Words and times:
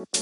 Assalamualaikum 0.00 0.16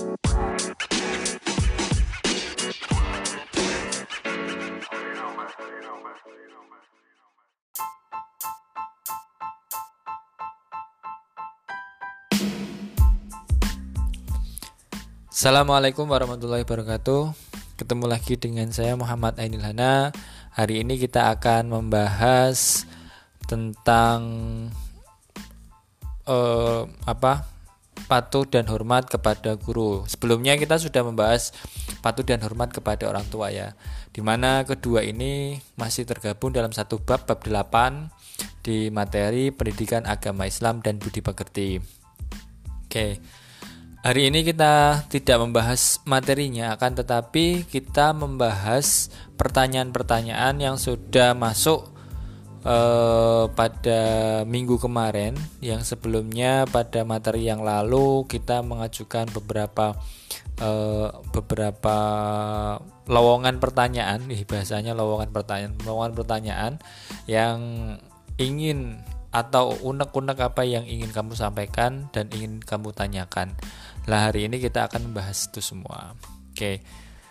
warahmatullahi 16.11 16.67
wabarakatuh. 16.67 17.31
Ketemu 17.79 18.05
lagi 18.11 18.35
dengan 18.35 18.75
saya 18.75 18.99
Muhammad 18.99 19.39
Ainil 19.39 19.63
Hana. 19.63 20.11
Hari 20.59 20.83
ini 20.83 20.99
kita 20.99 21.31
akan 21.39 21.71
membahas 21.71 22.83
tentang 23.47 24.27
uh, 26.27 26.83
apa 27.07 27.58
patuh 28.09 28.49
dan 28.49 28.65
hormat 28.73 29.07
kepada 29.07 29.55
guru. 29.61 30.09
Sebelumnya 30.09 30.57
kita 30.57 30.81
sudah 30.81 31.05
membahas 31.05 31.53
patuh 32.01 32.25
dan 32.25 32.41
hormat 32.41 32.73
kepada 32.73 33.05
orang 33.05 33.29
tua 33.29 33.53
ya. 33.53 33.77
Di 34.11 34.25
mana 34.25 34.65
kedua 34.65 35.05
ini 35.05 35.61
masih 35.77 36.09
tergabung 36.09 36.51
dalam 36.57 36.73
satu 36.73 36.99
bab 36.99 37.29
bab 37.29 37.45
8 37.45 38.09
di 38.65 38.89
materi 38.89 39.53
pendidikan 39.53 40.09
agama 40.09 40.49
Islam 40.49 40.81
dan 40.81 40.97
budi 40.97 41.21
pekerti. 41.21 41.79
Oke. 42.89 43.21
Hari 43.99 44.31
ini 44.31 44.47
kita 44.47 45.05
tidak 45.11 45.43
membahas 45.43 46.01
materinya, 46.07 46.73
akan 46.79 47.03
tetapi 47.03 47.67
kita 47.67 48.15
membahas 48.15 49.11
pertanyaan-pertanyaan 49.35 50.55
yang 50.63 50.79
sudah 50.79 51.35
masuk 51.35 51.98
eh, 52.65 53.45
pada 53.53 54.01
minggu 54.47 54.79
kemarin. 54.81 55.35
Yang 55.63 55.95
sebelumnya 55.95 56.65
pada 56.71 57.03
materi 57.03 57.47
yang 57.47 57.63
lalu 57.63 58.25
kita 58.27 58.63
mengajukan 58.63 59.31
beberapa 59.35 59.99
eh, 60.59 61.09
beberapa 61.31 61.97
lowongan 63.09 63.59
pertanyaan, 63.59 64.27
nih 64.29 64.45
bahasanya 64.45 64.93
lowongan 64.93 65.31
pertanyaan, 65.31 65.75
lowongan 65.83 66.13
pertanyaan 66.15 66.73
yang 67.27 67.59
ingin 68.39 69.03
atau 69.29 69.77
unek-unek 69.85 70.41
apa 70.41 70.65
yang 70.65 70.89
ingin 70.89 71.13
kamu 71.13 71.37
sampaikan 71.37 72.09
dan 72.17 72.33
ingin 72.33 72.65
kamu 72.65 72.97
tanyakan. 72.97 73.53
Lah 74.09 74.33
hari 74.33 74.49
ini 74.49 74.57
kita 74.57 74.89
akan 74.89 75.13
membahas 75.13 75.53
itu 75.53 75.61
semua. 75.61 76.17
Oke, 76.53 76.81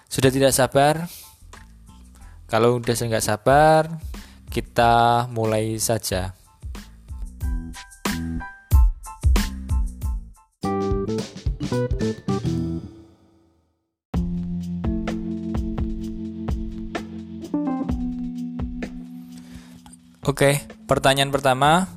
sudah 0.06 0.30
tidak 0.30 0.54
sabar? 0.54 1.10
Kalau 2.48 2.80
udah 2.80 2.96
nggak 2.96 3.26
sabar, 3.26 3.92
kita 4.48 5.28
mulai 5.32 5.78
saja. 5.78 6.34
Oke, 20.28 20.60
pertanyaan 20.86 21.32
pertama, 21.32 21.88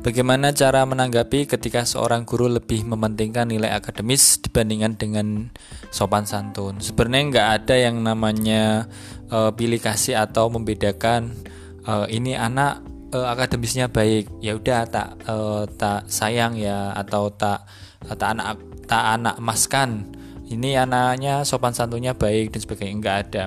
Bagaimana 0.00 0.48
cara 0.56 0.80
menanggapi 0.88 1.44
ketika 1.44 1.84
seorang 1.84 2.24
guru 2.24 2.48
lebih 2.48 2.88
mementingkan 2.88 3.44
nilai 3.44 3.68
akademis 3.68 4.40
dibandingkan 4.40 4.96
dengan 4.96 5.52
sopan 5.92 6.24
santun? 6.24 6.80
Sebenarnya 6.80 7.24
nggak 7.28 7.48
ada 7.60 7.74
yang 7.76 8.00
namanya 8.00 8.88
uh, 9.28 9.52
pilih 9.52 9.76
kasih 9.76 10.16
atau 10.16 10.48
membedakan 10.48 11.36
uh, 11.86 12.06
ini 12.08 12.36
anak 12.36 12.84
uh, 13.14 13.30
akademisnya 13.30 13.92
baik, 13.92 14.28
ya 14.40 14.56
udah 14.56 14.88
tak 14.88 15.08
uh, 15.28 15.64
tak 15.78 16.08
sayang 16.10 16.56
ya 16.56 16.92
atau 16.96 17.30
tak 17.32 17.64
tak 18.04 18.28
anak 18.36 18.58
tak 18.88 19.04
anak 19.20 19.34
emaskan. 19.38 20.08
Ini 20.50 20.82
anaknya 20.82 21.46
sopan 21.46 21.70
santunnya 21.70 22.16
baik 22.16 22.50
dan 22.50 22.60
sebagainya 22.60 22.94
nggak 22.98 23.18
ada. 23.30 23.44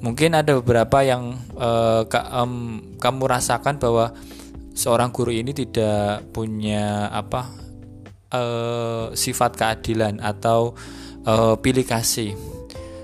Mungkin 0.00 0.32
ada 0.32 0.56
beberapa 0.56 1.04
yang 1.04 1.36
uh, 1.58 2.06
ka, 2.08 2.30
um, 2.40 2.80
kamu 2.96 3.28
rasakan 3.28 3.76
bahwa 3.76 4.14
seorang 4.72 5.10
guru 5.10 5.34
ini 5.34 5.50
tidak 5.50 6.22
punya 6.30 7.10
apa 7.10 7.50
uh, 8.30 9.10
sifat 9.12 9.58
keadilan 9.58 10.22
atau 10.22 10.78
uh, 11.26 11.58
pilih 11.58 11.82
kasih 11.82 12.38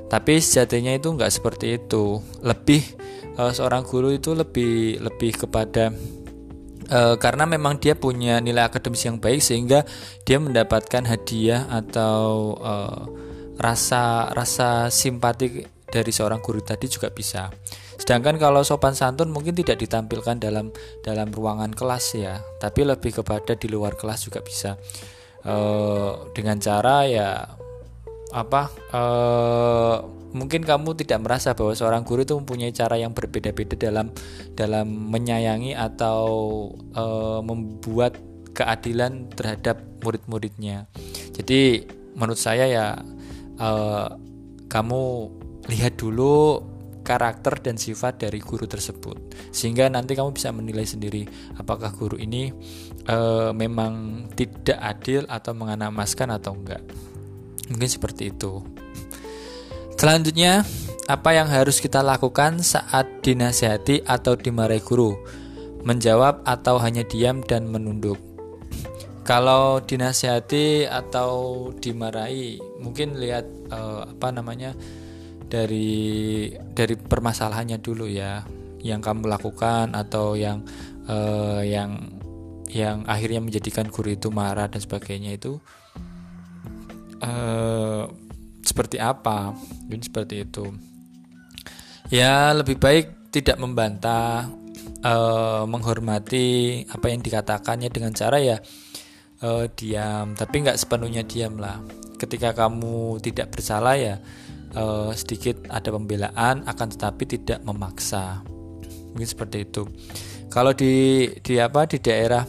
tapi 0.07 0.39
sejatinya 0.39 0.95
itu 0.95 1.11
nggak 1.11 1.33
seperti 1.33 1.75
itu 1.81 2.23
lebih 2.39 2.87
uh, 3.39 3.53
seorang 3.53 3.87
guru 3.87 4.15
itu 4.15 4.33
lebih 4.33 4.99
lebih 5.03 5.47
kepada 5.47 5.95
uh, 6.91 7.17
karena 7.19 7.45
memang 7.47 7.79
dia 7.79 7.95
punya 7.95 8.39
nilai 8.39 8.67
akademis 8.67 9.07
yang 9.07 9.19
baik 9.23 9.41
sehingga 9.41 9.87
dia 10.23 10.39
mendapatkan 10.43 11.05
hadiah 11.07 11.69
atau 11.71 12.55
uh, 12.59 13.03
rasa 13.59 14.35
rasa 14.35 14.91
simpati 14.91 15.63
dari 15.87 16.11
seorang 16.11 16.43
guru 16.43 16.59
tadi 16.59 16.91
juga 16.91 17.07
bisa 17.15 17.51
Sedangkan 17.95 18.37
kalau 18.37 18.61
sopan 18.67 18.93
santun 18.93 19.31
mungkin 19.31 19.55
tidak 19.55 19.79
ditampilkan 19.79 20.43
dalam 20.43 20.75
dalam 21.01 21.31
ruangan 21.31 21.71
kelas 21.71 22.19
ya, 22.19 22.43
tapi 22.59 22.83
lebih 22.83 23.23
kepada 23.23 23.55
di 23.55 23.71
luar 23.71 23.95
kelas 23.95 24.27
juga 24.27 24.43
bisa. 24.43 24.77
E, 25.41 25.55
dengan 26.35 26.59
cara 26.59 27.07
ya 27.07 27.49
apa? 28.35 28.67
E, 28.91 29.03
mungkin 30.35 30.67
kamu 30.67 30.99
tidak 30.99 31.23
merasa 31.23 31.55
bahwa 31.55 31.71
seorang 31.73 32.03
guru 32.03 32.27
itu 32.27 32.35
mempunyai 32.35 32.75
cara 32.75 32.99
yang 32.99 33.15
berbeda-beda 33.15 33.79
dalam 33.79 34.11
dalam 34.59 34.87
menyayangi 34.91 35.79
atau 35.79 36.27
e, 36.91 37.05
membuat 37.47 38.19
keadilan 38.51 39.31
terhadap 39.31 39.79
murid-muridnya. 40.03 40.91
Jadi 41.31 41.87
menurut 42.19 42.39
saya 42.39 42.67
ya 42.67 42.87
e, 43.55 43.71
kamu 44.67 45.03
lihat 45.71 45.95
dulu 45.95 46.61
karakter 47.05 47.61
dan 47.61 47.77
sifat 47.77 48.25
dari 48.25 48.41
guru 48.41 48.65
tersebut 48.65 49.37
sehingga 49.53 49.93
nanti 49.93 50.17
kamu 50.17 50.33
bisa 50.33 50.49
menilai 50.51 50.89
sendiri 50.89 51.29
apakah 51.61 51.93
guru 51.93 52.17
ini 52.17 52.49
e, 53.05 53.19
memang 53.53 54.27
tidak 54.33 54.81
adil 54.81 55.29
atau 55.29 55.53
menganamaskan 55.53 56.33
atau 56.33 56.57
enggak 56.57 56.81
mungkin 57.71 57.91
seperti 57.91 58.33
itu. 58.33 58.65
Selanjutnya 59.95 60.67
apa 61.09 61.37
yang 61.37 61.49
harus 61.49 61.81
kita 61.81 62.01
lakukan 62.01 62.61
saat 62.65 63.25
dinasihati 63.25 64.05
atau 64.05 64.37
dimarahi 64.37 64.83
guru? 64.83 65.17
Menjawab 65.85 66.45
atau 66.49 66.81
hanya 66.81 67.05
diam 67.05 67.45
dan 67.45 67.69
menunduk? 67.69 68.17
Kalau 69.25 69.81
dinasihati 69.81 70.85
atau 70.85 71.69
dimarahi 71.77 72.61
mungkin 72.81 73.17
lihat 73.17 73.49
e, 73.73 73.79
apa 74.13 74.29
namanya 74.33 74.77
dari 75.49 76.53
dari 76.73 76.97
permasalahannya 76.97 77.79
dulu 77.81 78.09
ya. 78.09 78.45
Yang 78.85 79.01
kamu 79.01 79.33
lakukan 79.33 79.97
atau 79.97 80.37
yang 80.37 80.61
uh, 81.09 81.65
yang 81.65 82.05
yang 82.69 83.01
akhirnya 83.09 83.41
menjadikan 83.41 83.89
guru 83.89 84.13
itu 84.13 84.29
marah 84.29 84.69
dan 84.69 84.77
sebagainya 84.83 85.41
itu 85.41 85.57
uh, 87.25 88.05
seperti 88.61 89.01
apa? 89.01 89.57
Jadi 89.89 90.05
seperti 90.05 90.35
itu. 90.45 90.65
Ya 92.13 92.53
lebih 92.53 92.77
baik 92.77 93.33
tidak 93.33 93.57
membantah 93.57 94.49
uh, 95.05 95.65
menghormati 95.65 96.83
apa 96.87 97.11
yang 97.11 97.25
dikatakannya 97.25 97.89
dengan 97.89 98.13
cara 98.13 98.39
ya 98.41 98.61
uh, 99.41 99.65
diam. 99.73 100.37
Tapi 100.37 100.55
nggak 100.65 100.79
sepenuhnya 100.79 101.25
diam 101.25 101.57
lah. 101.57 101.81
Ketika 102.21 102.55
kamu 102.55 103.21
tidak 103.21 103.53
bersalah 103.53 103.97
ya 103.99 104.21
uh, 104.77 105.11
sedikit 105.17 105.65
ada 105.69 105.91
pembelaan 105.91 106.65
akan 106.69 106.89
tetapi 106.93 107.25
tidak 107.27 107.61
memaksa. 107.65 108.45
Mungkin 109.13 109.29
seperti 109.29 109.65
itu. 109.65 109.89
Kalau 110.53 110.71
di 110.71 111.27
di 111.43 111.59
apa 111.59 111.89
di 111.89 111.99
daerah 111.99 112.47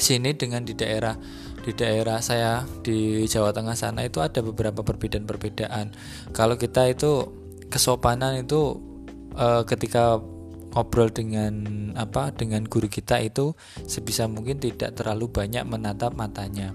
sini 0.00 0.32
dengan 0.32 0.62
di 0.62 0.72
daerah 0.72 1.12
di 1.60 1.72
daerah 1.76 2.24
saya 2.24 2.64
di 2.80 3.28
Jawa 3.28 3.52
Tengah 3.52 3.76
sana 3.76 4.04
itu 4.04 4.24
ada 4.24 4.40
beberapa 4.40 4.80
perbedaan-perbedaan. 4.80 5.92
Kalau 6.32 6.56
kita 6.56 6.88
itu 6.88 7.28
kesopanan 7.68 8.42
itu 8.42 8.80
uh, 9.36 9.62
ketika 9.68 10.18
ngobrol 10.70 11.10
dengan 11.10 11.54
apa 11.98 12.30
dengan 12.30 12.62
guru 12.62 12.86
kita 12.86 13.18
itu 13.18 13.58
sebisa 13.90 14.30
mungkin 14.30 14.62
tidak 14.62 14.94
terlalu 14.96 15.28
banyak 15.28 15.66
menatap 15.66 16.16
matanya. 16.16 16.72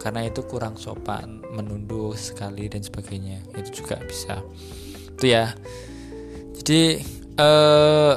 Karena 0.00 0.26
itu 0.26 0.44
kurang 0.44 0.76
sopan 0.76 1.40
menunduk 1.52 2.16
sekali 2.18 2.68
dan 2.68 2.84
sebagainya. 2.84 3.40
Itu 3.56 3.84
juga 3.84 4.00
bisa. 4.04 4.40
Itu 5.14 5.24
ya. 5.30 5.52
Jadi 6.60 6.82
eh 7.34 8.14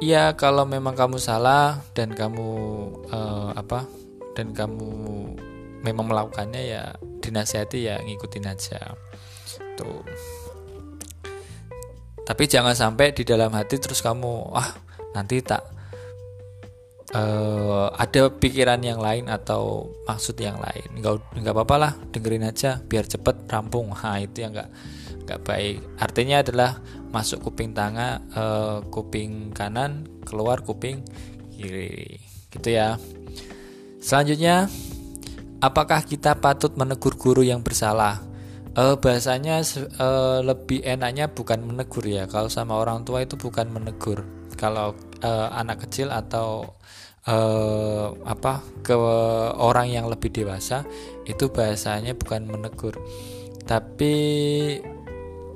ya 0.00 0.32
kalau 0.34 0.64
memang 0.64 0.96
kamu 0.96 1.20
salah 1.20 1.82
dan 1.92 2.16
kamu 2.16 2.50
eh, 3.10 3.50
apa 3.54 3.99
dan 4.40 4.56
kamu 4.56 4.88
memang 5.84 6.08
melakukannya 6.08 6.62
ya 6.64 6.82
dinasihati 7.20 7.92
ya 7.92 8.00
ngikutin 8.00 8.48
aja. 8.48 8.96
Tuh. 9.76 10.00
Tapi 12.24 12.42
jangan 12.48 12.72
sampai 12.72 13.12
di 13.12 13.28
dalam 13.28 13.52
hati 13.52 13.76
terus 13.76 14.00
kamu 14.00 14.56
ah 14.56 14.72
nanti 15.12 15.44
tak 15.44 15.60
uh, 17.12 17.90
ada 17.92 18.30
pikiran 18.30 18.80
yang 18.80 19.02
lain 19.02 19.28
atau 19.28 19.92
maksud 20.08 20.40
yang 20.40 20.56
lain. 20.56 20.88
Nggak 21.00 21.36
nggak 21.36 21.54
apa-apa 21.54 21.76
lah 21.76 21.92
dengerin 22.14 22.48
aja 22.48 22.80
biar 22.80 23.04
cepet 23.04 23.44
rampung. 23.50 23.92
Nah 23.92 24.16
itu 24.22 24.40
yang 24.40 24.56
nggak 24.56 24.70
nggak 25.28 25.40
baik. 25.44 25.78
Artinya 26.00 26.40
adalah 26.40 26.80
masuk 27.10 27.50
kuping 27.50 27.74
tengah 27.74 28.22
uh, 28.32 28.78
kuping 28.88 29.50
kanan 29.52 30.06
keluar 30.24 30.62
kuping 30.62 31.02
kiri. 31.52 32.22
Gitu 32.50 32.68
ya 32.78 32.96
selanjutnya 34.00 34.66
apakah 35.60 36.02
kita 36.02 36.40
patut 36.40 36.74
menegur 36.74 37.14
guru 37.14 37.44
yang 37.44 37.60
bersalah? 37.60 38.24
Uh, 38.70 38.94
bahasanya 38.96 39.60
uh, 39.98 40.40
lebih 40.46 40.80
enaknya 40.86 41.28
bukan 41.28 41.60
menegur 41.62 42.06
ya. 42.06 42.24
Kalau 42.30 42.48
sama 42.48 42.78
orang 42.78 43.02
tua 43.04 43.22
itu 43.22 43.36
bukan 43.36 43.68
menegur. 43.68 44.24
Kalau 44.56 44.94
uh, 45.20 45.48
anak 45.52 45.86
kecil 45.86 46.08
atau 46.08 46.78
uh, 47.26 48.14
apa 48.24 48.62
ke 48.80 48.94
orang 49.58 49.90
yang 49.90 50.06
lebih 50.06 50.30
dewasa 50.30 50.86
itu 51.26 51.50
bahasanya 51.50 52.14
bukan 52.14 52.46
menegur. 52.46 52.94
Tapi 53.66 54.14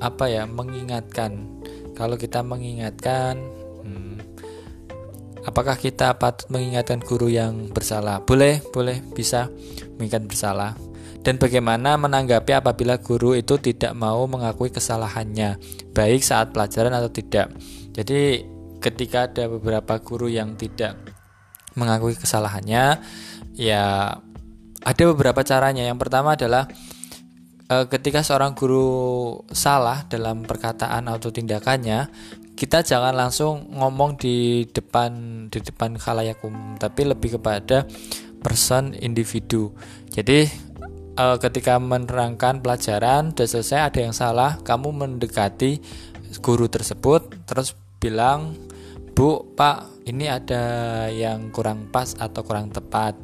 apa 0.02 0.24
ya 0.28 0.44
mengingatkan. 0.44 1.62
Kalau 1.94 2.18
kita 2.18 2.42
mengingatkan 2.42 3.38
apakah 5.44 5.76
kita 5.76 6.16
patut 6.16 6.48
mengingatkan 6.50 7.00
guru 7.00 7.28
yang 7.28 7.70
bersalah 7.70 8.20
boleh 8.24 8.64
boleh 8.72 9.00
bisa 9.12 9.48
mengingatkan 9.96 10.26
bersalah 10.28 10.72
dan 11.24 11.40
bagaimana 11.40 11.96
menanggapi 11.96 12.52
apabila 12.52 13.00
guru 13.00 13.32
itu 13.32 13.56
tidak 13.56 13.96
mau 13.96 14.28
mengakui 14.28 14.68
kesalahannya, 14.68 15.56
baik 15.96 16.20
saat 16.20 16.52
pelajaran 16.52 16.92
atau 16.92 17.08
tidak. 17.08 17.48
Jadi, 17.96 18.44
ketika 18.76 19.32
ada 19.32 19.48
beberapa 19.48 19.96
guru 20.04 20.28
yang 20.28 20.52
tidak 20.60 21.00
mengakui 21.80 22.12
kesalahannya, 22.12 23.00
ya 23.56 24.12
ada 24.84 25.02
beberapa 25.16 25.40
caranya. 25.40 25.88
Yang 25.88 25.98
pertama 26.04 26.36
adalah 26.36 26.68
e, 27.72 27.76
ketika 27.88 28.20
seorang 28.20 28.52
guru 28.52 29.40
salah 29.48 30.04
dalam 30.04 30.44
perkataan 30.44 31.08
atau 31.08 31.32
tindakannya, 31.32 32.04
kita 32.54 32.86
jangan 32.86 33.14
langsung 33.18 33.66
ngomong 33.74 34.14
di 34.14 34.66
depan 34.70 35.10
di 35.50 35.58
depan 35.58 35.98
khalayak 35.98 36.38
umum, 36.46 36.78
tapi 36.78 37.02
lebih 37.02 37.38
kepada 37.38 37.86
person 38.38 38.94
individu. 38.94 39.74
Jadi 40.10 40.46
uh, 41.18 41.36
ketika 41.42 41.78
menerangkan 41.82 42.62
pelajaran 42.62 43.34
sudah 43.34 43.48
selesai 43.48 43.80
ada 43.90 43.98
yang 43.98 44.14
salah 44.14 44.58
kamu 44.62 44.94
mendekati 44.94 45.82
guru 46.42 46.66
tersebut 46.66 47.46
terus 47.46 47.74
bilang 48.02 48.58
Bu 49.14 49.54
Pak 49.54 50.06
ini 50.10 50.26
ada 50.26 51.06
yang 51.08 51.48
kurang 51.54 51.88
pas 51.88 52.12
atau 52.18 52.42
kurang 52.42 52.70
tepat. 52.74 53.14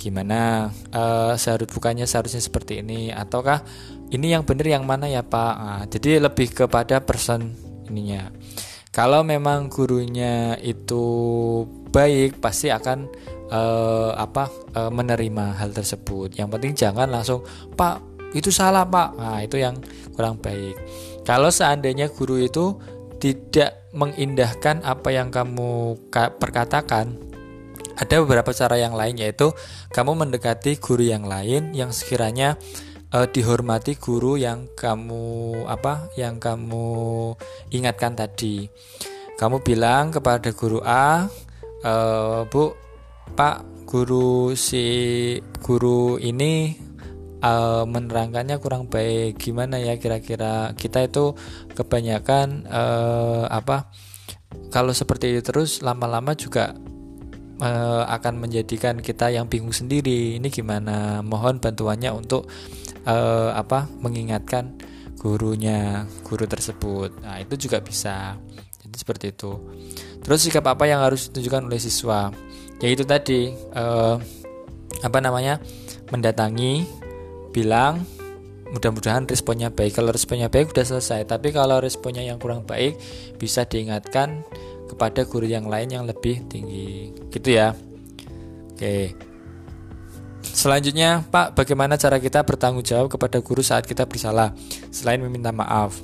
Gimana? 0.00 0.72
Uh, 0.88 1.36
seharus 1.36 1.68
bukannya 1.68 2.08
seharusnya 2.08 2.40
seperti 2.40 2.80
ini 2.80 3.12
ataukah 3.12 3.60
ini 4.08 4.32
yang 4.32 4.48
benar 4.48 4.64
yang 4.64 4.84
mana 4.88 5.04
ya 5.08 5.20
Pak? 5.20 5.54
Nah, 5.60 5.84
jadi 5.88 6.20
lebih 6.24 6.52
kepada 6.56 7.04
person 7.04 7.52
ininya 7.90 8.30
kalau 8.90 9.22
memang 9.22 9.70
gurunya 9.70 10.58
itu 10.58 11.04
baik 11.94 12.42
pasti 12.42 12.74
akan 12.74 13.06
uh, 13.50 14.14
apa 14.18 14.50
uh, 14.74 14.90
menerima 14.90 15.58
hal 15.58 15.70
tersebut. 15.70 16.34
Yang 16.34 16.48
penting 16.58 16.72
jangan 16.74 17.08
langsung 17.10 17.46
Pak 17.78 18.02
itu 18.34 18.50
salah 18.50 18.86
Pak. 18.86 19.14
Nah 19.18 19.38
itu 19.42 19.62
yang 19.62 19.78
kurang 20.14 20.42
baik. 20.42 20.74
Kalau 21.22 21.54
seandainya 21.54 22.10
guru 22.10 22.42
itu 22.42 22.78
tidak 23.22 23.90
mengindahkan 23.94 24.82
apa 24.82 25.12
yang 25.12 25.28
kamu 25.30 25.98
perkatakan, 26.38 27.14
ada 28.00 28.14
beberapa 28.24 28.50
cara 28.56 28.80
yang 28.80 28.96
lain 28.96 29.20
yaitu 29.20 29.52
kamu 29.92 30.16
mendekati 30.24 30.80
guru 30.80 31.04
yang 31.04 31.28
lain 31.28 31.76
yang 31.76 31.92
sekiranya 31.92 32.56
uh, 33.14 33.26
dihormati 33.26 33.98
guru 33.98 34.38
yang 34.38 34.70
kamu 34.74 35.54
apa 35.66 36.10
yang 36.14 36.38
kamu 36.38 37.34
ingatkan 37.74 38.14
tadi. 38.14 38.70
Kamu 39.38 39.64
bilang 39.64 40.12
kepada 40.12 40.52
guru 40.52 40.84
A, 40.84 41.24
e, 41.80 41.94
Bu, 42.44 42.76
Pak 43.32 43.88
guru 43.88 44.52
si 44.52 44.84
guru 45.64 46.20
ini 46.20 46.76
uh, 47.40 47.88
menerangkannya 47.88 48.60
kurang 48.60 48.92
baik. 48.92 49.40
Gimana 49.40 49.80
ya 49.80 49.96
kira-kira? 49.96 50.76
Kita 50.76 51.00
itu 51.08 51.32
kebanyakan 51.72 52.68
uh, 52.68 53.48
apa 53.48 53.88
kalau 54.68 54.92
seperti 54.92 55.32
itu 55.32 55.40
terus 55.40 55.80
lama-lama 55.80 56.36
juga 56.36 56.76
uh, 57.64 58.04
akan 58.06 58.44
menjadikan 58.44 59.00
kita 59.00 59.32
yang 59.32 59.46
bingung 59.46 59.72
sendiri. 59.72 60.36
Ini 60.36 60.48
gimana? 60.52 61.24
Mohon 61.24 61.64
bantuannya 61.64 62.10
untuk 62.12 62.48
uh, 63.06 63.52
apa 63.56 63.88
mengingatkan 64.00 64.76
gurunya 65.20 66.08
guru 66.24 66.48
tersebut. 66.48 67.20
Nah 67.20 67.36
itu 67.40 67.68
juga 67.68 67.84
bisa. 67.84 68.40
Jadi 68.80 68.96
seperti 68.96 69.26
itu. 69.36 69.52
Terus 70.24 70.40
sikap 70.40 70.64
apa 70.72 70.88
yang 70.88 71.04
harus 71.04 71.28
ditunjukkan 71.28 71.68
oleh 71.68 71.80
siswa? 71.80 72.32
Yaitu 72.80 73.04
tadi 73.04 73.52
uh, 73.76 74.16
apa 75.04 75.18
namanya 75.20 75.60
mendatangi 76.08 76.88
bilang 77.52 78.00
mudah-mudahan 78.72 79.28
responnya 79.28 79.68
baik. 79.68 80.00
Kalau 80.00 80.10
responnya 80.10 80.48
baik 80.48 80.72
sudah 80.72 80.86
selesai. 80.96 81.28
Tapi 81.28 81.52
kalau 81.52 81.84
responnya 81.84 82.24
yang 82.24 82.40
kurang 82.40 82.64
baik 82.64 82.96
bisa 83.36 83.68
diingatkan 83.68 84.40
kepada 84.88 85.28
guru 85.28 85.44
yang 85.44 85.68
lain 85.68 85.92
yang 85.92 86.04
lebih 86.08 86.40
tinggi. 86.48 87.12
Gitu 87.28 87.60
ya. 87.60 87.76
Oke 88.72 89.29
selanjutnya 90.52 91.24
Pak 91.28 91.56
bagaimana 91.56 91.96
cara 91.96 92.18
kita 92.18 92.44
bertanggung 92.44 92.84
jawab 92.84 93.10
kepada 93.12 93.38
guru 93.40 93.62
saat 93.64 93.86
kita 93.86 94.06
bersalah? 94.06 94.54
Selain 94.90 95.20
meminta 95.22 95.50
maaf. 95.50 95.98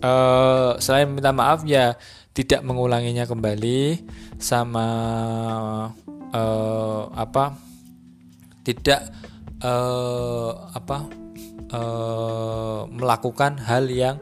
Uh, 0.00 0.72
selain 0.80 1.04
meminta 1.04 1.36
maaf 1.36 1.60
ya 1.68 2.00
tidak 2.32 2.64
mengulanginya 2.64 3.28
kembali 3.28 4.08
sama 4.40 4.88
uh, 6.32 7.02
apa 7.12 7.56
tidak 8.64 9.12
uh, 9.60 10.72
apa 10.72 10.98
uh, 11.72 12.88
melakukan 12.88 13.60
hal 13.62 13.88
yang 13.88 14.16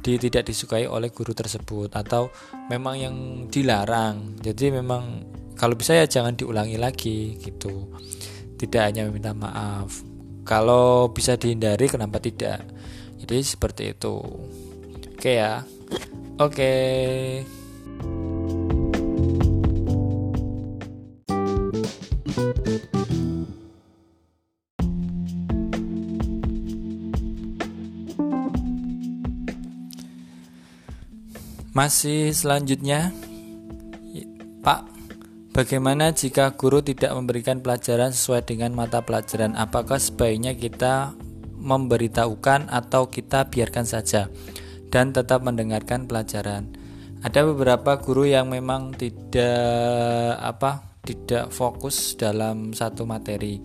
di, 0.00 0.16
tidak 0.16 0.46
disukai 0.48 0.86
oleh 0.86 1.10
guru 1.10 1.34
tersebut 1.34 1.92
atau 1.92 2.30
memang 2.70 2.94
yang 2.96 3.16
dilarang. 3.50 4.38
Jadi 4.38 4.70
memang 4.70 5.24
kalau 5.58 5.74
bisa 5.74 5.98
ya 5.98 6.06
jangan 6.06 6.38
diulangi 6.38 6.78
lagi 6.78 7.34
gitu 7.42 7.90
tidak 8.58 8.90
hanya 8.90 9.06
meminta 9.06 9.30
maaf. 9.30 10.02
Kalau 10.42 11.14
bisa 11.14 11.38
dihindari 11.38 11.86
kenapa 11.86 12.18
tidak? 12.18 12.66
Jadi 13.22 13.38
seperti 13.46 13.94
itu. 13.94 14.18
Oke 15.14 15.38
ya? 15.38 15.62
Oke. 16.42 16.74
Masih 31.78 32.34
selanjutnya, 32.34 33.14
bagaimana 35.58 36.14
jika 36.14 36.54
guru 36.54 36.78
tidak 36.78 37.10
memberikan 37.18 37.58
pelajaran 37.58 38.14
sesuai 38.14 38.46
dengan 38.46 38.78
mata 38.78 39.02
pelajaran? 39.02 39.58
Apakah 39.58 39.98
sebaiknya 39.98 40.54
kita 40.54 41.18
memberitahukan 41.58 42.70
atau 42.70 43.10
kita 43.10 43.50
biarkan 43.50 43.82
saja 43.82 44.30
dan 44.94 45.10
tetap 45.10 45.42
mendengarkan 45.42 46.06
pelajaran? 46.06 46.70
Ada 47.26 47.42
beberapa 47.42 47.98
guru 47.98 48.30
yang 48.30 48.54
memang 48.54 48.94
tidak 48.94 50.38
apa, 50.38 50.94
tidak 51.02 51.50
fokus 51.50 52.14
dalam 52.14 52.70
satu 52.70 53.02
materi, 53.02 53.58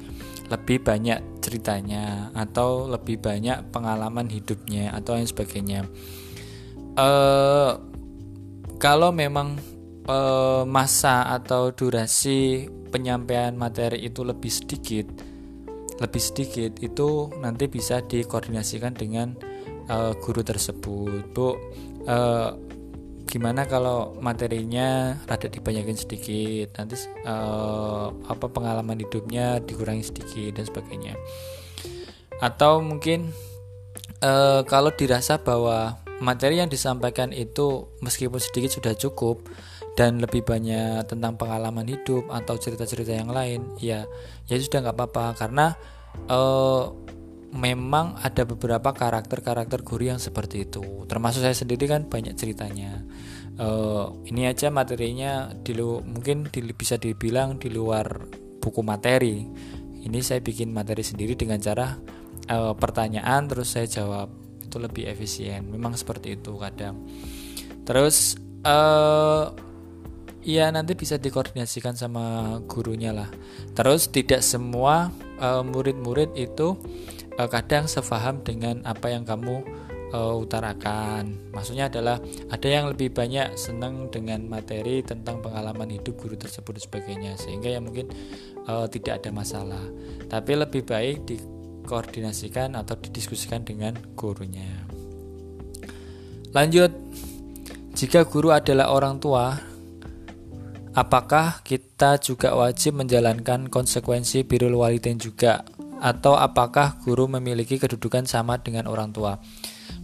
lebih 0.49 0.81
banyak 0.81 1.45
ceritanya 1.45 2.33
atau 2.33 2.89
lebih 2.89 3.21
banyak 3.21 3.69
pengalaman 3.69 4.25
hidupnya 4.33 4.89
atau 4.97 5.13
yang 5.13 5.29
sebagainya. 5.29 5.85
Uh, 6.97 7.77
kalau 8.81 9.13
memang 9.13 9.72
e, 10.07 10.17
masa 10.67 11.31
atau 11.31 11.71
durasi 11.71 12.67
penyampaian 12.91 13.55
materi 13.55 14.03
itu 14.05 14.21
lebih 14.21 14.51
sedikit 14.51 15.07
lebih 16.01 16.21
sedikit 16.21 16.71
itu 16.81 17.31
nanti 17.39 17.69
bisa 17.69 18.03
dikoordinasikan 18.03 18.93
dengan 18.97 19.37
e, 19.87 19.95
guru 20.19 20.41
tersebut. 20.43 21.31
Bu 21.31 21.55
e, 22.03 22.17
gimana 23.29 23.65
kalau 23.65 24.13
materinya 24.19 25.17
rada 25.25 25.47
dibanyakin 25.47 25.97
sedikit? 25.97 26.77
Nanti 26.77 26.99
apa 28.29 28.45
pengalaman 28.45 28.99
hidupnya 28.99 29.57
dikurangi 29.63 30.05
sedikit 30.05 30.59
dan 30.59 30.65
sebagainya. 30.69 31.13
Atau 32.43 32.83
mungkin 32.85 33.33
kalau 34.69 34.93
dirasa 34.93 35.41
bahwa 35.41 36.03
materi 36.21 36.61
yang 36.61 36.69
disampaikan 36.69 37.33
itu 37.33 37.89
meskipun 38.05 38.37
sedikit 38.37 38.71
sudah 38.77 38.93
cukup 38.93 39.43
dan 39.93 40.17
lebih 40.17 40.41
banyak 40.41 41.05
tentang 41.05 41.37
pengalaman 41.37 41.85
hidup 41.85 42.25
atau 42.33 42.57
cerita-cerita 42.57 43.13
yang 43.13 43.29
lain 43.29 43.77
ya 43.77 44.09
ya 44.49 44.55
sudah 44.57 44.89
nggak 44.89 44.97
apa-apa. 44.97 45.25
Karena 45.37 45.77
uh, 46.29 46.89
memang 47.53 48.17
ada 48.17 48.49
beberapa 48.49 48.89
karakter-karakter 48.89 49.85
guru 49.85 50.09
yang 50.09 50.17
seperti 50.17 50.65
itu. 50.65 51.05
Termasuk 51.05 51.45
saya 51.45 51.53
sendiri 51.53 51.85
kan 51.85 52.09
banyak 52.09 52.33
ceritanya. 52.33 53.05
Uh, 53.53 54.17
ini 54.25 54.49
aja 54.49 54.73
materinya 54.73 55.53
di 55.53 55.77
lu, 55.77 56.01
mungkin 56.01 56.49
di, 56.49 56.65
bisa 56.73 56.97
dibilang 56.97 57.61
di 57.61 57.69
luar 57.69 58.25
buku 58.57 58.81
materi. 58.81 59.45
Ini 60.03 60.19
saya 60.25 60.41
bikin 60.41 60.73
materi 60.73 61.05
sendiri 61.05 61.37
dengan 61.37 61.61
cara 61.61 61.93
uh, 62.49 62.73
pertanyaan 62.73 63.45
terus 63.45 63.77
saya 63.77 63.85
jawab. 63.85 64.33
Itu 64.65 64.81
lebih 64.81 65.05
efisien. 65.05 65.69
Memang 65.69 65.93
seperti 65.93 66.33
itu 66.33 66.57
kadang. 66.57 67.05
Terus 67.85 68.41
uh, 68.65 69.53
ya 70.43 70.67
nanti 70.69 70.93
bisa 70.93 71.15
dikoordinasikan 71.15 71.95
sama 71.95 72.59
gurunya 72.67 73.15
lah. 73.15 73.31
Terus 73.73 74.11
tidak 74.11 74.43
semua 74.43 75.09
eh, 75.39 75.63
murid-murid 75.63 76.35
uh, 76.35 76.43
itu 76.43 76.67
uh, 77.39 77.49
kadang 77.49 77.89
sefaham 77.89 78.43
dengan 78.45 78.83
apa 78.85 79.09
yang 79.09 79.25
kamu 79.25 79.63
uh, 80.13 80.35
utarakan. 80.37 81.49
Maksudnya 81.51 81.89
adalah 81.89 82.21
ada 82.51 82.67
yang 82.69 82.91
lebih 82.93 83.11
banyak 83.11 83.57
senang 83.57 84.13
dengan 84.13 84.45
materi 84.45 85.01
tentang 85.01 85.41
pengalaman 85.41 85.89
hidup 85.89 86.19
guru 86.21 86.37
tersebut 86.37 86.77
dan 86.77 86.83
sebagainya 86.85 87.31
sehingga 87.35 87.73
ya 87.73 87.79
mungkin 87.81 88.11
uh, 88.69 88.85
tidak 88.87 89.23
ada 89.23 89.29
masalah. 89.33 89.83
Tapi 90.29 90.51
lebih 90.53 90.85
baik 90.85 91.25
dikoordinasikan 91.25 92.77
atau 92.77 92.93
didiskusikan 92.99 93.65
dengan 93.65 93.97
gurunya. 94.13 94.85
Lanjut. 96.53 96.93
Jika 97.93 98.25
guru 98.25 98.49
adalah 98.49 98.89
orang 98.89 99.21
tua 99.21 99.53
Apakah 100.93 101.65
kita 101.65 102.21
juga 102.21 102.53
wajib 102.53 103.01
menjalankan 103.01 103.65
konsekuensi 103.73 104.45
birul 104.45 104.77
walidain 104.77 105.17
juga 105.17 105.65
atau 105.97 106.37
apakah 106.37 107.01
guru 107.01 107.25
memiliki 107.25 107.81
kedudukan 107.81 108.29
sama 108.29 108.61
dengan 108.61 108.85
orang 108.85 109.09
tua? 109.09 109.41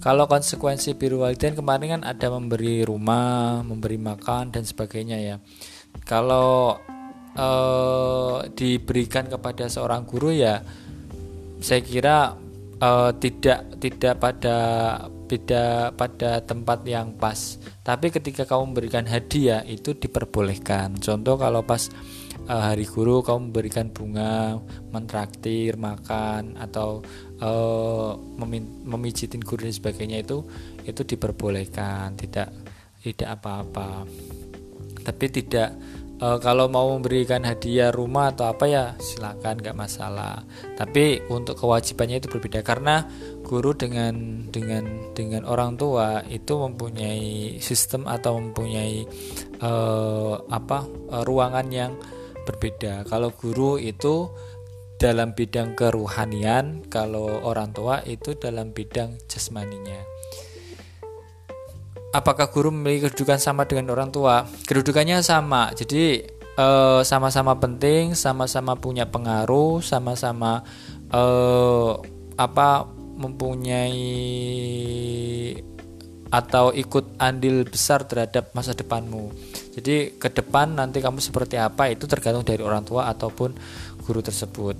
Kalau 0.01 0.25
konsekuensi 0.25 0.97
birul 0.97 1.29
walidain 1.29 1.53
kemarin 1.53 2.01
kan 2.01 2.03
ada 2.09 2.33
memberi 2.33 2.81
rumah, 2.81 3.61
memberi 3.61 4.01
makan 4.01 4.49
dan 4.49 4.65
sebagainya 4.65 5.17
ya. 5.21 5.35
Kalau 6.09 6.81
eh, 7.37 8.37
diberikan 8.57 9.29
kepada 9.29 9.69
seorang 9.69 10.09
guru 10.09 10.33
ya 10.33 10.65
saya 11.59 11.83
kira 11.83 12.33
eh, 12.79 13.11
tidak 13.19 13.59
tidak 13.79 14.13
pada 14.19 14.57
beda 15.29 15.93
pada 15.93 16.41
tempat 16.41 16.81
yang 16.89 17.13
pas. 17.13 17.61
Tapi 17.85 18.09
ketika 18.09 18.49
kamu 18.49 18.73
memberikan 18.73 19.05
hadiah 19.05 19.61
itu 19.61 19.93
diperbolehkan. 19.93 20.97
Contoh 20.97 21.37
kalau 21.37 21.61
pas 21.61 21.85
uh, 22.49 22.63
hari 22.73 22.89
guru 22.89 23.21
kamu 23.21 23.53
memberikan 23.53 23.93
bunga, 23.93 24.57
mentraktir, 24.89 25.77
makan 25.77 26.57
atau 26.57 27.05
uh, 27.39 28.17
memijitin 28.89 29.45
guru 29.45 29.69
dan 29.69 29.75
sebagainya 29.77 30.25
itu 30.25 30.41
itu 30.89 31.01
diperbolehkan, 31.05 32.17
tidak 32.17 32.49
tidak 33.05 33.37
apa-apa. 33.39 34.09
Tapi 34.99 35.25
tidak 35.31 35.77
e, 36.19 36.27
kalau 36.43 36.67
mau 36.67 36.91
memberikan 36.99 37.41
hadiah 37.47 37.89
rumah 37.89 38.35
atau 38.35 38.51
apa 38.51 38.65
ya 38.67 38.85
silakan 38.99 39.63
nggak 39.63 39.77
masalah. 39.79 40.43
Tapi 40.75 41.23
untuk 41.31 41.57
kewajibannya 41.57 42.19
itu 42.19 42.27
berbeda 42.29 42.61
karena 42.61 43.07
guru 43.41 43.73
dengan 43.73 44.45
dengan 44.51 45.15
dengan 45.15 45.47
orang 45.47 45.79
tua 45.79 46.21
itu 46.27 46.59
mempunyai 46.59 47.57
sistem 47.63 48.05
atau 48.05 48.37
mempunyai 48.37 49.07
e, 49.57 49.71
apa 50.51 50.85
e, 50.85 51.15
ruangan 51.23 51.67
yang 51.71 51.91
berbeda. 52.43 53.07
Kalau 53.07 53.31
guru 53.33 53.79
itu 53.79 54.29
dalam 54.99 55.31
bidang 55.31 55.79
keruhanian 55.79 56.83
kalau 56.91 57.39
orang 57.47 57.71
tua 57.71 58.03
itu 58.03 58.35
dalam 58.35 58.75
bidang 58.75 59.15
jasmaninya 59.31 60.08
apakah 62.15 62.49
guru 62.49 62.73
memiliki 62.73 63.09
kedudukan 63.09 63.37
sama 63.37 63.65
dengan 63.69 63.93
orang 63.93 64.09
tua? 64.09 64.45
Kedudukannya 64.65 65.21
sama. 65.21 65.73
Jadi 65.73 66.23
eh, 66.57 67.01
sama-sama 67.05 67.55
penting, 67.57 68.17
sama-sama 68.17 68.75
punya 68.75 69.07
pengaruh, 69.07 69.79
sama-sama 69.79 70.61
uh, 71.13 71.97
apa 72.39 72.87
mempunyai 73.19 73.99
atau 76.29 76.69
ikut 76.69 77.17
andil 77.17 77.65
besar 77.65 78.05
terhadap 78.05 78.53
masa 78.53 78.77
depanmu. 78.77 79.33
Jadi 79.73 80.13
ke 80.21 80.29
depan 80.29 80.77
nanti 80.77 81.01
kamu 81.01 81.17
seperti 81.17 81.57
apa 81.57 81.89
itu 81.89 82.05
tergantung 82.05 82.45
dari 82.45 82.61
orang 82.61 82.85
tua 82.85 83.09
ataupun 83.09 83.57
guru 84.05 84.21
tersebut. 84.21 84.77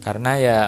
Karena 0.00 0.32
ya 0.40 0.60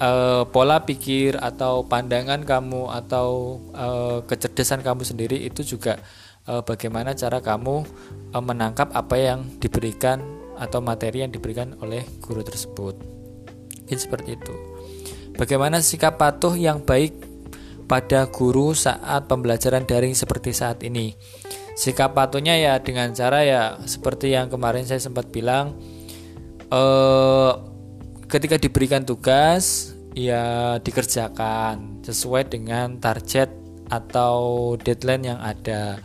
uh, 0.00 0.42
pola 0.48 0.82
pikir 0.82 1.36
atau 1.38 1.84
pandangan 1.84 2.42
kamu 2.42 2.90
atau 2.90 3.60
uh, 3.76 4.18
kecerdasan 4.24 4.80
kamu 4.80 5.04
sendiri 5.04 5.36
itu 5.44 5.62
juga 5.62 6.00
uh, 6.48 6.64
bagaimana 6.64 7.12
cara 7.14 7.38
kamu 7.38 7.84
uh, 8.34 8.42
menangkap 8.42 8.90
apa 8.96 9.16
yang 9.20 9.46
diberikan 9.60 10.24
atau 10.56 10.80
materi 10.84 11.24
yang 11.24 11.32
diberikan 11.32 11.76
oleh 11.80 12.04
guru 12.20 12.44
tersebut. 12.44 12.96
Ini 13.88 13.96
seperti 13.96 14.36
itu. 14.36 14.54
Bagaimana 15.36 15.80
sikap 15.80 16.20
patuh 16.20 16.52
yang 16.52 16.84
baik 16.84 17.16
pada 17.88 18.28
guru 18.28 18.76
saat 18.76 19.24
pembelajaran 19.24 19.88
daring 19.88 20.12
seperti 20.12 20.52
saat 20.52 20.84
ini? 20.84 21.16
Sikap 21.80 22.12
patuhnya 22.12 22.60
ya 22.60 22.76
dengan 22.76 23.16
cara 23.16 23.40
ya 23.40 23.62
seperti 23.88 24.36
yang 24.36 24.52
kemarin 24.52 24.84
saya 24.84 25.00
sempat 25.00 25.32
bilang 25.32 25.80
eh 26.68 27.69
ketika 28.30 28.56
diberikan 28.56 29.02
tugas 29.02 29.92
ya 30.14 30.78
dikerjakan 30.78 32.06
sesuai 32.06 32.46
dengan 32.46 33.02
target 33.02 33.50
atau 33.90 34.74
deadline 34.78 35.34
yang 35.34 35.40
ada. 35.42 35.98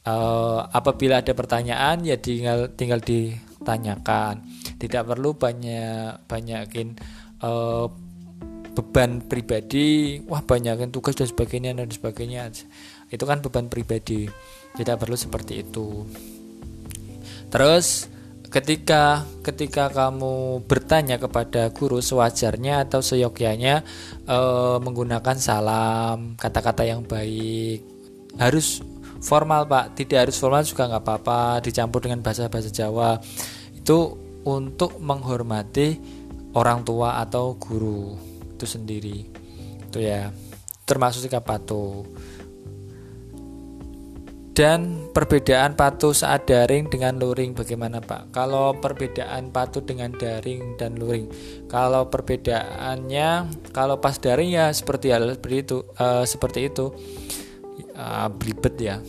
Uh, 0.00 0.64
apabila 0.72 1.20
ada 1.20 1.36
pertanyaan 1.36 2.00
ya 2.00 2.16
tinggal 2.16 2.72
tinggal 2.72 2.98
ditanyakan. 3.04 4.40
Tidak 4.80 5.04
perlu 5.04 5.36
banyak 5.36 6.24
banyakin 6.24 6.96
uh, 7.44 7.86
beban 8.72 9.20
pribadi, 9.20 10.18
wah 10.24 10.40
banyakin 10.40 10.88
tugas 10.88 11.12
dan 11.12 11.28
sebagainya 11.28 11.76
dan 11.76 11.92
sebagainya. 11.92 12.48
Itu 13.12 13.28
kan 13.28 13.44
beban 13.44 13.68
pribadi. 13.68 14.24
Tidak 14.72 14.96
perlu 14.96 15.20
seperti 15.20 15.60
itu. 15.60 16.08
Terus 17.52 18.09
ketika 18.50 19.22
ketika 19.46 19.86
kamu 19.88 20.66
bertanya 20.66 21.22
kepada 21.22 21.70
guru 21.70 22.02
sewajarnya 22.02 22.82
atau 22.84 22.98
seyogyanya 22.98 23.86
e, 24.26 24.38
menggunakan 24.82 25.38
salam 25.38 26.34
kata-kata 26.34 26.82
yang 26.82 27.06
baik 27.06 27.86
harus 28.36 28.82
formal 29.22 29.70
pak. 29.70 29.94
Tidak 29.94 30.18
harus 30.18 30.36
formal 30.36 30.66
juga 30.66 30.90
nggak 30.90 31.02
apa-apa 31.06 31.62
dicampur 31.62 32.02
dengan 32.02 32.20
bahasa-bahasa 32.26 32.74
Jawa. 32.74 33.22
Itu 33.70 34.18
untuk 34.42 34.98
menghormati 34.98 35.96
orang 36.58 36.82
tua 36.82 37.22
atau 37.22 37.54
guru 37.54 38.18
itu 38.58 38.66
sendiri. 38.66 39.18
Itu 39.86 40.02
ya 40.02 40.34
termasuk 40.82 41.22
sikap 41.22 41.46
patuh 41.46 42.02
dan 44.60 45.08
perbedaan 45.16 45.72
patuh 45.72 46.12
saat 46.12 46.44
daring 46.44 46.92
dengan 46.92 47.16
luring 47.16 47.56
bagaimana 47.56 47.96
Pak? 48.04 48.28
Kalau 48.28 48.76
perbedaan 48.76 49.48
patuh 49.48 49.80
dengan 49.80 50.12
daring 50.12 50.76
dan 50.76 51.00
luring, 51.00 51.32
kalau 51.64 52.12
perbedaannya 52.12 53.48
kalau 53.72 53.96
pas 54.04 54.20
daring 54.20 54.52
ya 54.52 54.68
seperti 54.68 55.16
hal 55.16 55.32
seperti 55.32 55.64
itu, 55.64 55.80
uh, 55.96 56.28
seperti 56.28 56.68
itu, 56.68 56.92
uh, 57.96 58.28
ya, 58.76 59.00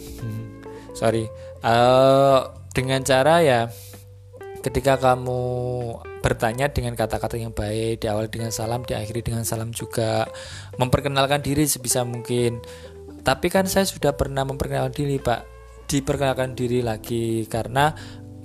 sorry. 1.00 1.28
Uh, 1.60 2.48
dengan 2.72 3.04
cara 3.04 3.44
ya, 3.44 3.68
ketika 4.64 4.96
kamu 5.04 5.44
bertanya 6.22 6.72
dengan 6.72 6.94
kata-kata 6.96 7.36
yang 7.36 7.52
baik, 7.52 8.00
diawali 8.00 8.32
dengan 8.32 8.54
salam, 8.54 8.88
diakhiri 8.88 9.20
dengan 9.20 9.44
salam 9.44 9.76
juga, 9.76 10.30
memperkenalkan 10.80 11.44
diri 11.44 11.68
sebisa 11.68 12.06
mungkin 12.08 12.62
tapi 13.22 13.54
kan 13.54 13.70
saya 13.70 13.86
sudah 13.86 14.18
pernah 14.18 14.42
memperkenalkan 14.46 14.94
diri 14.94 15.18
pak. 15.22 15.46
Diperkenalkan 15.86 16.56
diri 16.56 16.80
lagi 16.82 17.46
karena 17.46 17.94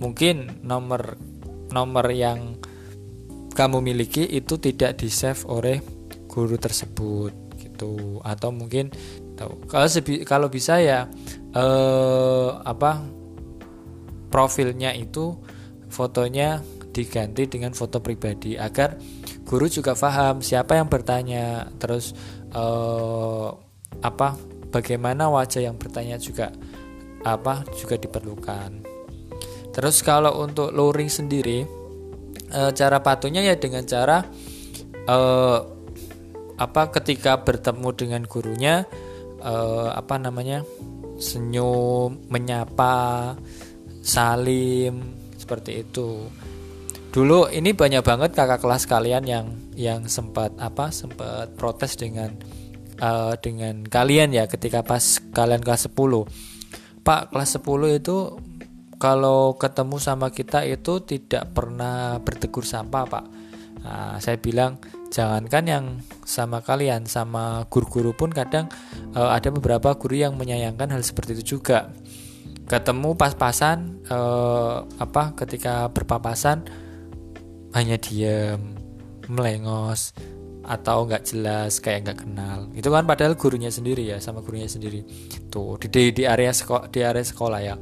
mungkin 0.02 0.61
nomor 0.66 1.16
nomor 1.71 2.06
yang 2.12 2.61
kamu 3.56 3.80
miliki 3.80 4.26
itu 4.28 4.61
tidak 4.61 5.00
di 5.00 5.09
save 5.09 5.49
oleh 5.49 5.80
guru 6.28 6.61
tersebut 6.61 7.33
gitu. 7.56 8.21
Atau 8.21 8.52
mungkin 8.52 8.92
tahu 9.38 9.64
kalau 9.71 9.88
sebi, 9.88 10.26
kalau 10.28 10.52
bisa 10.52 10.76
ya 10.83 11.09
eh, 11.56 12.50
apa 12.61 13.00
profilnya 14.28 14.92
itu 14.92 15.38
fotonya 15.88 16.61
diganti 16.92 17.49
dengan 17.49 17.73
foto 17.73 18.00
pribadi 18.00 18.56
agar 18.56 18.97
guru 19.47 19.68
juga 19.68 19.97
paham 19.97 20.40
siapa 20.40 20.76
yang 20.76 20.88
bertanya 20.90 21.71
terus 21.78 22.12
eh, 22.52 23.49
apa 24.02 24.55
bagaimana 24.70 25.30
wajah 25.30 25.66
yang 25.66 25.76
bertanya 25.78 26.16
juga 26.20 26.52
apa 27.26 27.66
juga 27.75 27.99
diperlukan. 27.99 28.70
Terus 29.75 30.00
kalau 30.00 30.40
untuk 30.40 30.73
luring 30.73 31.11
sendiri 31.11 31.66
e, 32.49 32.61
cara 32.73 32.99
patuhnya 33.02 33.44
ya 33.44 33.58
dengan 33.58 33.85
cara 33.85 34.25
e, 35.04 35.18
apa 36.56 36.82
ketika 36.96 37.44
bertemu 37.44 37.88
dengan 37.92 38.23
gurunya 38.25 38.88
e, 39.42 39.54
apa 39.92 40.16
namanya 40.16 40.64
senyum, 41.20 42.28
menyapa, 42.28 43.37
salim 44.00 45.16
seperti 45.37 45.85
itu. 45.85 46.28
Dulu 47.12 47.49
ini 47.49 47.73
banyak 47.73 48.04
banget 48.04 48.30
kakak 48.37 48.61
kelas 48.61 48.85
kalian 48.85 49.25
yang 49.25 49.46
yang 49.73 50.04
sempat 50.04 50.52
apa 50.61 50.92
sempat 50.92 51.52
protes 51.56 51.96
dengan 51.96 52.37
uh, 53.00 53.34
dengan 53.40 53.84
kalian 53.86 54.32
ya 54.32 54.44
ketika 54.46 54.82
pas 54.84 55.20
kalian 55.32 55.62
kelas 55.62 55.88
10. 55.90 55.96
Pak, 57.06 57.30
kelas 57.30 57.62
10 57.62 58.02
itu 58.02 58.16
kalau 58.96 59.54
ketemu 59.60 59.96
sama 60.00 60.32
kita 60.32 60.64
itu 60.64 61.04
tidak 61.04 61.52
pernah 61.52 62.16
bertegur 62.20 62.64
sapa 62.64 63.04
pak 63.04 63.24
nah, 63.84 64.16
saya 64.16 64.40
bilang 64.40 64.80
jangankan 65.12 65.64
yang 65.68 65.84
sama 66.24 66.64
kalian 66.64 67.04
sama 67.04 67.68
guru-guru 67.68 68.16
pun 68.16 68.32
kadang 68.32 68.72
uh, 69.14 69.32
ada 69.32 69.52
beberapa 69.52 69.94
guru 69.94 70.16
yang 70.16 70.34
menyayangkan 70.40 70.92
hal 70.92 71.02
seperti 71.04 71.36
itu 71.38 71.56
juga 71.56 71.92
ketemu 72.66 73.14
pas-pasan 73.14 74.02
uh, 74.10 74.82
apa 74.98 75.36
ketika 75.38 75.86
berpapasan 75.92 76.66
hanya 77.76 78.00
diam 78.00 78.74
melengos 79.28 80.16
atau 80.66 81.06
nggak 81.06 81.23
jelas 81.23 81.78
kayak 81.78 82.11
nggak 82.11 82.18
kenal 82.26 82.66
itu 82.75 82.90
kan 82.90 83.06
padahal 83.06 83.38
gurunya 83.38 83.70
sendiri 83.70 84.02
ya 84.02 84.18
sama 84.18 84.42
gurunya 84.42 84.66
sendiri 84.66 85.06
tuh 85.46 85.78
di 85.78 86.11
di 86.11 86.23
area 86.26 86.50
sekolah 86.50 86.90
di 86.90 87.00
area 87.06 87.23
sekolah 87.23 87.61
ya 87.62 87.75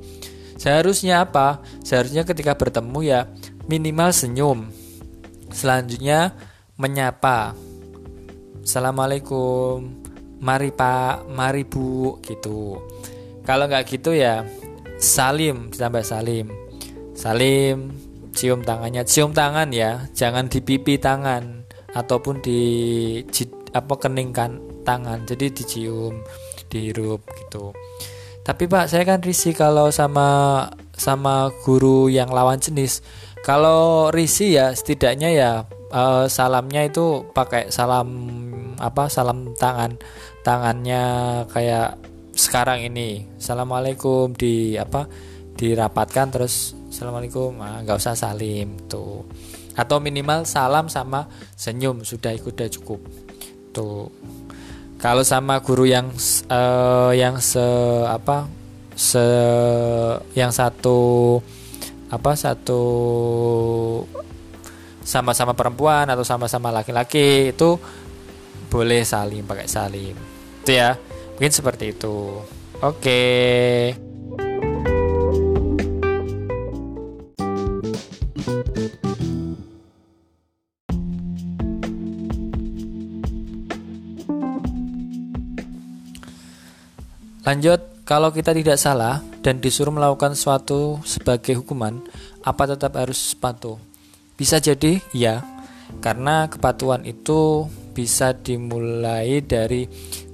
Seharusnya 0.55 1.26
apa? 1.26 1.62
Seharusnya 1.83 2.23
ketika 2.23 2.55
bertemu 2.55 2.99
ya 3.03 3.21
minimal 3.67 4.14
senyum. 4.14 4.71
Selanjutnya 5.50 6.35
menyapa. 6.79 7.55
Assalamualaikum. 8.62 10.03
Mari 10.45 10.71
Pak, 10.76 11.31
mari 11.31 11.64
Bu 11.64 12.21
gitu. 12.21 12.81
Kalau 13.45 13.64
nggak 13.69 13.85
gitu 13.88 14.12
ya 14.12 14.45
salim 15.00 15.73
ditambah 15.73 16.05
salim. 16.05 16.53
Salim, 17.14 17.95
cium 18.35 18.61
tangannya, 18.67 19.07
cium 19.07 19.31
tangan 19.31 19.71
ya, 19.71 20.11
jangan 20.12 20.50
di 20.50 20.59
pipi 20.59 20.99
tangan 20.99 21.63
ataupun 21.95 22.43
di 22.43 22.61
apa 23.75 23.95
keningkan 23.97 24.61
tangan. 24.83 25.25
Jadi 25.25 25.51
dicium, 25.55 26.21
dihirup 26.69 27.23
gitu. 27.39 27.73
Tapi 28.45 28.69
Pak, 28.69 28.93
saya 28.93 29.09
kan 29.09 29.25
risih 29.25 29.57
kalau 29.57 29.89
sama 29.89 30.69
sama 30.95 31.49
guru 31.65 32.13
yang 32.13 32.29
lawan 32.29 32.61
jenis. 32.61 33.01
Kalau 33.41 34.13
risih 34.13 34.51
ya 34.53 34.67
setidaknya 34.77 35.31
ya 35.33 35.51
uh, 35.93 36.29
salamnya 36.29 36.85
itu 36.85 37.25
pakai 37.33 37.73
salam 37.73 38.09
apa? 38.77 39.09
Salam 39.09 39.57
tangan. 39.57 39.97
Tangannya 40.45 41.05
kayak 41.49 41.97
sekarang 42.37 42.85
ini. 42.85 43.25
Assalamualaikum 43.41 44.37
di 44.37 44.77
apa? 44.77 45.09
dirapatkan 45.55 46.27
terus 46.35 46.75
assalamualaikum 46.91 47.63
ah, 47.63 47.81
nggak 47.87 47.99
usah 47.99 48.19
salim 48.19 48.75
tuh 48.91 49.23
atau 49.75 49.99
minimal 49.99 50.47
salam 50.47 50.87
sama 50.87 51.26
senyum 51.59 52.07
sudah 52.07 52.31
ikut 52.35 52.54
udah 52.54 52.71
cukup. 52.71 53.00
Tuh. 53.75 54.11
Kalau 54.99 55.26
sama 55.26 55.61
guru 55.61 55.85
yang 55.85 56.09
uh, 56.49 57.12
yang 57.12 57.43
se 57.43 57.61
apa 58.09 58.49
se 58.95 59.21
yang 60.38 60.54
satu 60.54 61.43
apa 62.09 62.33
satu 62.38 62.83
sama-sama 65.04 65.52
perempuan 65.52 66.09
atau 66.09 66.25
sama-sama 66.25 66.73
laki-laki 66.73 67.52
itu 67.52 67.76
boleh 68.73 69.04
saling 69.04 69.45
pakai 69.45 69.69
salim. 69.69 70.16
Itu 70.64 70.73
ya. 70.73 70.97
Mungkin 71.37 71.52
seperti 71.52 71.93
itu. 71.93 72.40
Oke. 72.81 73.02
okay. 73.02 74.03
Lanjut, 87.45 87.76
kalau 88.09 88.33
kita 88.33 88.57
tidak 88.57 88.80
salah 88.80 89.21
dan 89.45 89.61
disuruh 89.61 89.93
melakukan 89.93 90.33
suatu 90.33 91.04
sebagai 91.04 91.61
hukuman, 91.61 92.00
apa 92.41 92.73
tetap 92.73 92.97
harus 92.97 93.37
patuh? 93.37 93.76
Bisa 94.33 94.57
jadi 94.65 94.97
ya, 95.13 95.45
karena 96.00 96.49
kepatuhan 96.49 97.04
itu 97.04 97.69
bisa 97.93 98.33
dimulai 98.33 99.45
dari 99.45 99.85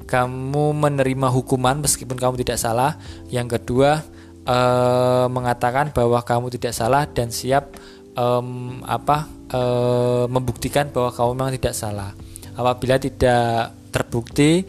kamu 0.07 0.71
menerima 0.71 1.29
hukuman 1.35 1.83
meskipun 1.83 2.15
kamu 2.15 2.47
tidak 2.47 2.63
salah. 2.63 2.95
Yang 3.27 3.59
kedua, 3.59 4.07
eh, 4.47 5.27
mengatakan 5.27 5.91
bahwa 5.91 6.23
kamu 6.23 6.55
tidak 6.55 6.79
salah 6.79 7.11
dan 7.11 7.35
siap 7.35 7.75
eh, 8.15 8.45
apa 8.87 9.27
eh, 9.51 10.25
membuktikan 10.31 10.95
bahwa 10.95 11.11
kamu 11.11 11.31
memang 11.35 11.55
tidak 11.59 11.75
salah. 11.75 12.15
Apabila 12.55 13.03
tidak 13.03 13.75
terbukti 13.91 14.63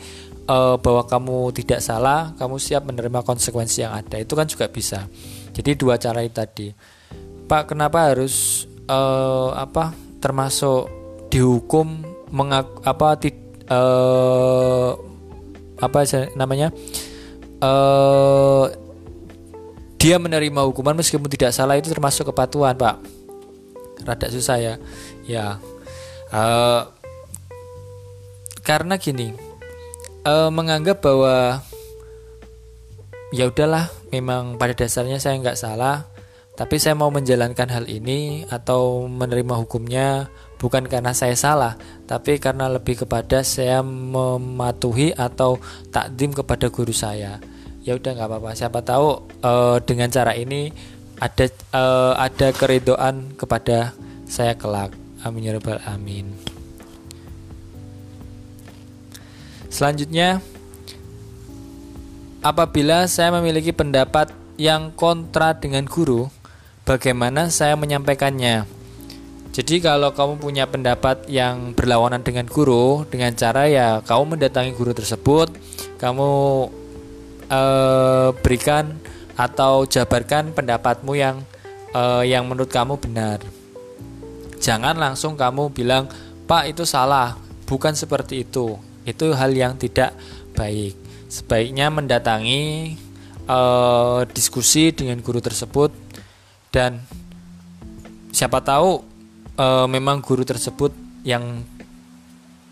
uh, 0.47 0.77
bahwa 0.80 1.04
kamu 1.06 1.51
tidak 1.54 1.82
salah, 1.84 2.34
kamu 2.38 2.58
siap 2.58 2.88
menerima 2.88 3.21
konsekuensi 3.21 3.86
yang 3.86 3.93
ada. 3.93 4.17
Itu 4.17 4.34
kan 4.34 4.47
juga 4.47 4.71
bisa. 4.71 5.06
Jadi 5.51 5.75
dua 5.75 5.99
cara 5.99 6.23
itu 6.23 6.36
tadi. 6.38 6.67
Pak, 7.45 7.75
kenapa 7.75 8.13
harus 8.13 8.65
uh, 8.88 9.51
apa 9.54 9.91
termasuk 10.23 10.88
dihukum 11.27 12.06
mengak 12.32 12.67
apa 12.88 13.19
ti, 13.19 13.36
uh, 13.67 14.95
apa 15.82 15.99
namanya? 16.39 16.71
Uh, 17.62 18.71
dia 20.01 20.17
menerima 20.17 20.65
hukuman 20.65 20.97
meskipun 20.97 21.30
tidak 21.30 21.54
salah 21.54 21.77
itu 21.77 21.91
termasuk 21.91 22.34
kepatuhan, 22.34 22.73
Pak. 22.73 22.97
Rada 24.01 24.27
susah 24.34 24.58
ya. 24.58 24.73
Ya. 25.30 25.62
Uh, 26.34 26.89
karena 28.65 28.97
gini, 28.97 29.36
uh, 30.25 30.49
menganggap 30.53 31.01
bahwa 31.01 31.62
ya 33.31 33.47
udahlah 33.47 33.88
memang 34.12 34.60
pada 34.60 34.75
dasarnya 34.75 35.17
saya 35.17 35.39
nggak 35.39 35.60
salah 35.60 36.12
tapi 36.60 36.77
saya 36.77 36.93
mau 36.99 37.10
menjalankan 37.10 37.71
hal 37.71 37.86
ini 37.88 38.43
atau 38.51 39.07
menerima 39.07 39.55
hukumnya 39.65 40.27
bukan 40.60 40.86
karena 40.86 41.15
saya 41.15 41.34
salah 41.34 41.73
tapi 42.05 42.38
karena 42.38 42.67
lebih 42.69 43.07
kepada 43.07 43.41
saya 43.41 43.79
mematuhi 43.81 45.15
atau 45.15 45.57
takdim 45.89 46.36
kepada 46.36 46.67
guru 46.67 46.91
saya. 46.91 47.39
Ya 47.81 47.97
udah 47.97 48.13
nggak 48.13 48.29
apa-apa. 48.29 48.53
Siapa 48.53 48.86
tahu 48.86 49.25
uh, 49.41 49.81
dengan 49.81 50.13
cara 50.13 50.38
ini 50.38 50.69
ada 51.17 51.49
uh, 51.73 52.13
ada 52.13 52.53
keridoan 52.53 53.34
kepada 53.34 53.97
saya 54.29 54.53
kelak. 54.53 54.93
Amin 55.25 55.49
ya 55.49 55.57
rabbal 55.57 55.81
amin 55.89 56.50
Selanjutnya, 59.71 60.43
apabila 62.43 63.07
saya 63.07 63.31
memiliki 63.39 63.71
pendapat 63.71 64.36
yang 64.60 64.91
kontra 64.91 65.55
dengan 65.55 65.88
guru, 65.88 66.27
bagaimana 66.84 67.47
saya 67.47 67.79
menyampaikannya? 67.79 68.67
Jadi 69.55 69.79
kalau 69.79 70.12
kamu 70.12 70.43
punya 70.43 70.67
pendapat 70.67 71.23
yang 71.31 71.71
berlawanan 71.71 72.19
dengan 72.19 72.51
guru 72.51 73.07
dengan 73.07 73.31
cara 73.36 73.67
ya 73.71 74.03
kamu 74.03 74.36
mendatangi 74.36 74.75
guru 74.75 74.91
tersebut, 74.91 75.55
kamu 76.03 76.31
eh, 77.47 78.29
berikan 78.43 78.99
atau 79.39 79.88
jabarkan 79.88 80.51
pendapatmu 80.51 81.15
yang 81.15 81.47
eh, 81.95 82.27
yang 82.27 82.43
menurut 82.43 82.67
kamu 82.67 82.99
benar. 82.99 83.39
Jangan 84.60 84.99
langsung 84.99 85.39
kamu 85.39 85.71
bilang, 85.71 86.12
"Pak, 86.43 86.75
itu 86.75 86.84
salah." 86.84 87.39
Bukan 87.67 87.95
seperti 87.95 88.43
itu 88.43 88.90
itu 89.05 89.33
hal 89.33 89.51
yang 89.53 89.77
tidak 89.77 90.13
baik. 90.53 90.97
Sebaiknya 91.31 91.87
mendatangi 91.87 92.95
uh, 93.47 94.27
diskusi 94.31 94.91
dengan 94.91 95.19
guru 95.23 95.39
tersebut 95.39 95.91
dan 96.71 96.99
siapa 98.31 98.63
tahu 98.63 99.03
uh, 99.59 99.87
memang 99.87 100.23
guru 100.23 100.43
tersebut 100.47 100.91
yang 101.27 101.63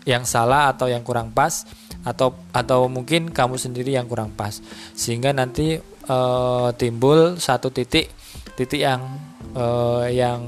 yang 0.08 0.24
salah 0.24 0.72
atau 0.72 0.88
yang 0.88 1.04
kurang 1.04 1.30
pas 1.30 1.68
atau 2.00 2.32
atau 2.56 2.88
mungkin 2.88 3.28
kamu 3.28 3.60
sendiri 3.60 3.92
yang 3.92 4.08
kurang 4.08 4.32
pas 4.32 4.64
sehingga 4.96 5.36
nanti 5.36 5.76
uh, 6.08 6.72
timbul 6.80 7.36
satu 7.36 7.68
titik 7.68 8.08
titik 8.56 8.80
yang 8.80 9.20
uh, 9.52 10.08
yang 10.08 10.40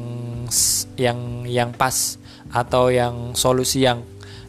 yang 0.97 1.45
yang 1.45 1.71
pas 1.77 2.17
atau 2.49 2.89
yang 2.89 3.37
solusi 3.37 3.85
yang 3.85 4.01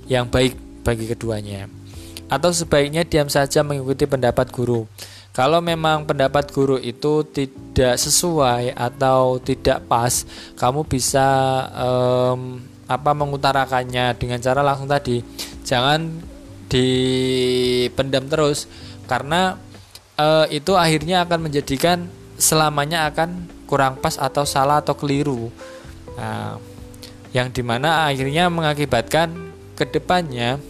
yang 0.08 0.32
baik 0.32 0.56
bagi 0.84 1.10
keduanya. 1.10 1.72
Atau 2.28 2.52
sebaiknya 2.52 3.08
diam 3.08 3.28
saja 3.32 3.64
mengikuti 3.64 4.06
pendapat 4.06 4.52
guru. 4.52 4.86
kalau 5.34 5.66
memang 5.66 6.06
pendapat 6.06 6.54
guru 6.54 6.78
itu 6.78 7.26
tidak 7.34 7.98
sesuai 7.98 8.78
atau 8.78 9.42
tidak 9.42 9.82
pas 9.90 10.30
kamu 10.54 10.86
bisa 10.86 11.26
um, 11.74 12.62
apa 12.86 13.12
mengutarakannya 13.18 14.14
dengan 14.14 14.38
cara 14.38 14.62
langsung 14.62 14.86
tadi 14.86 15.26
jangan 15.66 16.06
dipendam 16.70 18.30
terus 18.30 18.70
karena 19.10 19.58
uh, 20.22 20.46
itu 20.54 20.78
akhirnya 20.78 21.26
akan 21.26 21.50
menjadikan 21.50 22.06
selamanya 22.38 23.10
akan 23.10 23.50
kurang 23.66 23.98
pas 23.98 24.22
atau 24.22 24.46
salah 24.46 24.86
atau 24.86 24.94
keliru 24.94 25.50
nah, 26.14 26.62
yang 27.34 27.50
di 27.50 27.66
mana 27.66 28.06
akhirnya 28.06 28.54
mengakibatkan 28.54 29.34
ke 29.74 29.90
depannya 29.90 30.62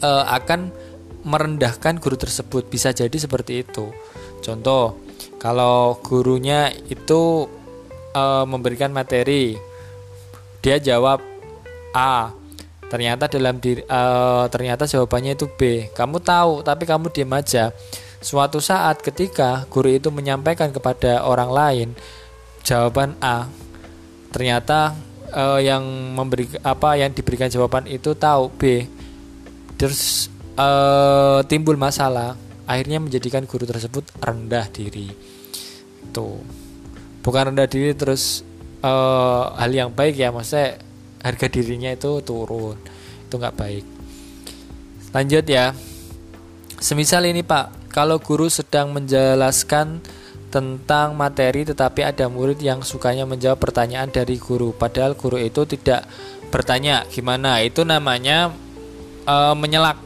uh, 0.00 0.24
akan 0.28 0.72
merendahkan 1.24 2.00
guru 2.00 2.16
tersebut. 2.16 2.68
Bisa 2.68 2.92
jadi 2.92 3.12
seperti 3.12 3.64
itu. 3.64 3.92
Contoh 4.40 4.96
kalau 5.36 6.00
gurunya 6.00 6.72
itu 6.88 7.48
uh, 8.16 8.44
memberikan 8.48 8.92
materi 8.92 9.56
dia 10.60 10.76
jawab 10.80 11.20
A. 11.96 12.32
Ternyata 12.90 13.30
dalam 13.30 13.62
diri 13.62 13.86
uh, 13.86 14.50
ternyata 14.50 14.88
jawabannya 14.88 15.38
itu 15.38 15.46
B. 15.46 15.92
Kamu 15.94 16.18
tahu 16.20 16.66
tapi 16.66 16.84
kamu 16.88 17.12
diam 17.14 17.30
aja. 17.36 17.70
Suatu 18.20 18.60
saat 18.60 19.00
ketika 19.00 19.64
guru 19.72 19.96
itu 19.96 20.12
menyampaikan 20.12 20.68
kepada 20.74 21.24
orang 21.24 21.50
lain 21.52 21.88
jawaban 22.66 23.16
A. 23.22 23.48
Ternyata 24.34 24.92
uh, 25.32 25.60
yang 25.62 25.82
memberi 26.12 26.50
apa 26.60 26.98
yang 26.98 27.14
diberikan 27.14 27.48
jawaban 27.48 27.86
itu 27.86 28.12
tahu 28.12 28.50
B 28.58 28.84
terus 29.80 30.28
uh, 30.60 31.40
timbul 31.48 31.80
masalah 31.80 32.36
akhirnya 32.68 33.00
menjadikan 33.00 33.48
guru 33.48 33.64
tersebut 33.64 34.04
rendah 34.20 34.68
diri. 34.68 35.08
Tuh. 36.12 36.36
Bukan 37.24 37.52
rendah 37.52 37.64
diri 37.64 37.96
terus 37.96 38.44
uh, 38.84 39.56
hal 39.56 39.72
yang 39.72 39.88
baik 39.88 40.20
ya 40.20 40.28
maksudnya 40.28 40.76
harga 41.24 41.46
dirinya 41.48 41.88
itu 41.96 42.20
turun. 42.20 42.76
Itu 43.24 43.40
nggak 43.40 43.56
baik. 43.56 43.84
Lanjut 45.16 45.48
ya. 45.48 45.72
Semisal 46.76 47.24
ini 47.24 47.40
pak. 47.40 47.90
Kalau 47.90 48.20
guru 48.22 48.46
sedang 48.46 48.94
menjelaskan 48.94 49.98
tentang 50.52 51.18
materi 51.18 51.66
tetapi 51.66 52.06
ada 52.06 52.30
murid 52.30 52.62
yang 52.62 52.86
sukanya 52.86 53.26
menjawab 53.26 53.58
pertanyaan 53.58 54.10
dari 54.10 54.38
guru 54.38 54.74
padahal 54.74 55.18
guru 55.18 55.40
itu 55.40 55.66
tidak 55.66 56.06
bertanya 56.54 57.02
gimana? 57.10 57.58
Itu 57.66 57.82
namanya 57.82 58.54
uh, 59.26 59.56
menyelak 59.56 59.98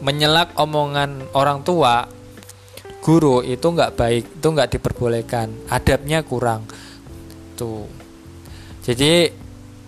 menyelak 0.00 0.52
omongan 0.60 1.24
orang 1.32 1.64
tua 1.64 2.04
guru 3.06 3.38
itu 3.46 3.62
nggak 3.62 3.94
baik 3.94 4.24
itu 4.42 4.48
nggak 4.50 4.70
diperbolehkan. 4.74 5.70
Adabnya 5.70 6.26
kurang. 6.26 6.66
Tuh. 7.54 7.86
Jadi 8.82 9.30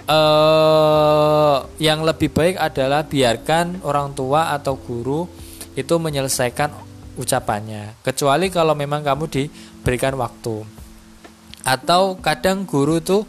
eh, 0.06 1.56
yang 1.82 2.06
lebih 2.06 2.30
baik 2.30 2.54
adalah 2.62 3.02
biarkan 3.02 3.82
orang 3.82 4.14
tua 4.14 4.54
atau 4.54 4.78
guru 4.78 5.26
itu 5.74 5.94
menyelesaikan 5.98 6.70
ucapannya. 7.18 7.98
Kecuali 8.06 8.54
kalau 8.54 8.78
memang 8.78 9.02
kamu 9.02 9.26
diberikan 9.26 10.14
waktu. 10.14 10.62
Atau 11.66 12.22
kadang 12.22 12.62
guru 12.70 13.02
tuh 13.02 13.26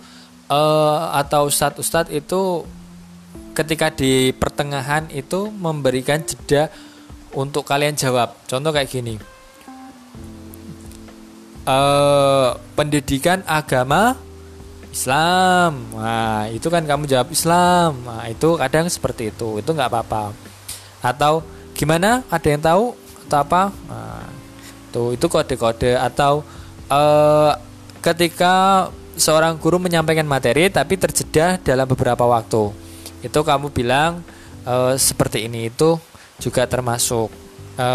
eh, 0.53 1.01
atau 1.17 1.49
ustadz-ustadz 1.49 2.13
itu 2.13 2.62
ketika 3.59 3.91
di 3.91 4.31
pertengahan 4.31 5.11
itu 5.11 5.51
memberikan 5.51 6.23
jeda 6.23 6.71
untuk 7.35 7.67
kalian 7.67 7.99
jawab. 7.99 8.31
Contoh 8.47 8.71
kayak 8.71 8.87
gini. 8.87 9.19
Uh, 11.67 12.55
pendidikan 12.79 13.43
agama 13.43 14.15
Islam. 14.89 15.91
Nah, 15.91 16.47
itu 16.49 16.71
kan 16.71 16.87
kamu 16.87 17.03
jawab 17.05 17.29
Islam. 17.35 17.99
Nah, 18.07 18.25
itu 18.31 18.55
kadang 18.55 18.87
seperti 18.87 19.35
itu. 19.35 19.59
Itu 19.59 19.75
nggak 19.75 19.91
apa-apa. 19.91 20.31
Atau 21.03 21.43
gimana? 21.75 22.23
Ada 22.31 22.47
yang 22.47 22.63
tahu 22.63 22.95
atau 23.27 23.37
apa? 23.43 23.61
Nah, 23.91 24.23
tuh 24.89 25.13
itu 25.13 25.27
kode-kode 25.27 25.99
atau 25.99 26.41
uh, 26.89 27.53
ketika 27.99 28.87
seorang 29.19 29.59
guru 29.59 29.77
menyampaikan 29.77 30.25
materi 30.25 30.71
tapi 30.71 30.95
terjeda 30.95 31.59
dalam 31.59 31.85
beberapa 31.85 32.23
waktu 32.23 32.88
itu 33.19 33.39
kamu 33.43 33.71
bilang 33.71 34.23
e, 34.63 34.95
seperti 34.95 35.47
ini 35.47 35.67
itu 35.67 35.99
juga 36.39 36.63
termasuk 36.65 37.27
e, 37.75 37.88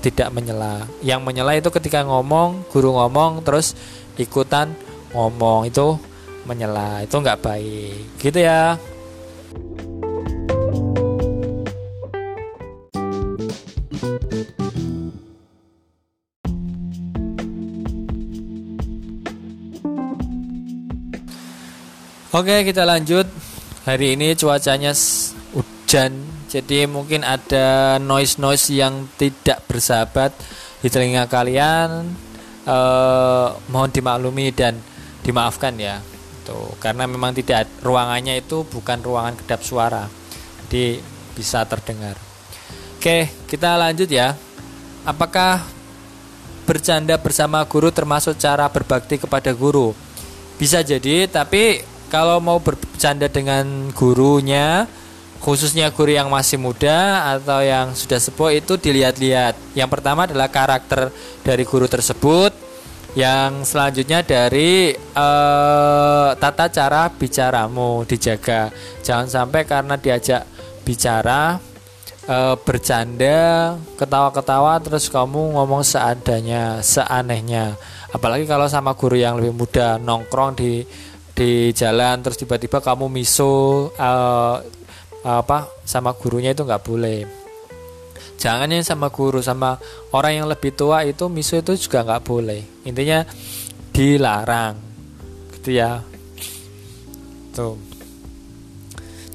tidak 0.00 0.28
menyela. 0.32 0.88
Yang 1.04 1.20
menyela 1.20 1.52
itu 1.56 1.68
ketika 1.68 2.04
ngomong, 2.04 2.64
guru 2.72 2.96
ngomong 2.96 3.44
terus 3.44 3.76
ikutan 4.16 4.72
ngomong 5.12 5.68
itu 5.68 5.96
menyela, 6.48 7.04
itu 7.04 7.16
nggak 7.16 7.40
baik. 7.44 8.16
Gitu 8.16 8.38
ya. 8.40 8.80
Oke, 22.30 22.62
kita 22.62 22.86
lanjut 22.86 23.26
hari 23.84 24.16
ini 24.18 24.36
cuacanya 24.36 24.92
hujan 25.56 26.12
jadi 26.50 26.90
mungkin 26.90 27.22
ada 27.22 27.96
noise 28.02 28.36
noise 28.42 28.74
yang 28.74 29.06
tidak 29.14 29.62
bersahabat 29.70 30.34
di 30.82 30.88
telinga 30.90 31.30
kalian 31.30 32.10
eh, 32.66 33.48
mohon 33.70 33.90
dimaklumi 33.94 34.50
dan 34.50 34.74
dimaafkan 35.22 35.76
ya. 35.78 36.02
Tuh 36.42 36.74
karena 36.82 37.04
memang 37.06 37.36
tidak 37.36 37.68
ruangannya 37.84 38.40
itu 38.42 38.66
bukan 38.66 38.98
ruangan 39.04 39.38
kedap 39.38 39.60
suara 39.62 40.10
jadi 40.70 41.02
bisa 41.34 41.62
terdengar. 41.66 42.18
Oke 42.98 43.30
kita 43.46 43.78
lanjut 43.78 44.10
ya. 44.10 44.34
Apakah 45.06 45.64
bercanda 46.66 47.18
bersama 47.18 47.62
guru 47.66 47.90
termasuk 47.90 48.38
cara 48.38 48.66
berbakti 48.70 49.18
kepada 49.18 49.54
guru? 49.54 49.94
Bisa 50.58 50.82
jadi 50.82 51.26
tapi 51.26 51.82
kalau 52.10 52.42
mau 52.42 52.58
bercanda 52.58 53.30
dengan 53.30 53.94
gurunya 53.94 54.90
khususnya 55.40 55.88
guru 55.88 56.12
yang 56.12 56.28
masih 56.28 56.60
muda 56.60 57.24
atau 57.38 57.64
yang 57.64 57.96
sudah 57.96 58.20
sepuh 58.20 58.52
itu 58.52 58.76
dilihat-lihat. 58.76 59.56
Yang 59.72 59.88
pertama 59.88 60.28
adalah 60.28 60.52
karakter 60.52 61.08
dari 61.40 61.64
guru 61.64 61.88
tersebut. 61.88 62.52
Yang 63.16 63.74
selanjutnya 63.74 64.22
dari 64.22 64.94
uh, 64.94 66.30
tata 66.38 66.70
cara 66.70 67.10
bicaramu 67.10 68.06
dijaga. 68.06 68.70
Jangan 69.02 69.26
sampai 69.26 69.66
karena 69.66 69.98
diajak 69.98 70.46
bicara 70.86 71.58
uh, 72.30 72.54
bercanda, 72.62 73.74
ketawa-ketawa 73.98 74.78
terus 74.78 75.10
kamu 75.10 75.58
ngomong 75.58 75.82
seadanya, 75.82 76.78
seanehnya. 76.86 77.74
Apalagi 78.14 78.46
kalau 78.46 78.70
sama 78.70 78.94
guru 78.94 79.18
yang 79.18 79.42
lebih 79.42 79.58
muda 79.58 79.98
nongkrong 79.98 80.54
di 80.54 80.86
di 81.40 81.72
jalan 81.72 82.20
terus 82.20 82.36
tiba-tiba 82.36 82.84
kamu 82.84 83.08
miso 83.08 83.88
uh, 83.96 84.60
apa 85.24 85.72
sama 85.88 86.12
gurunya 86.12 86.52
itu 86.52 86.68
nggak 86.68 86.84
boleh. 86.84 87.24
Jangan 88.36 88.68
yang 88.68 88.84
sama 88.84 89.08
guru 89.08 89.40
sama 89.40 89.80
orang 90.12 90.44
yang 90.44 90.46
lebih 90.52 90.76
tua 90.76 91.00
itu 91.08 91.32
miso 91.32 91.56
itu 91.56 91.72
juga 91.80 92.04
nggak 92.04 92.24
boleh. 92.28 92.60
Intinya 92.84 93.24
dilarang 93.88 94.76
gitu 95.56 95.80
ya. 95.80 96.04
Tuh. 97.56 97.80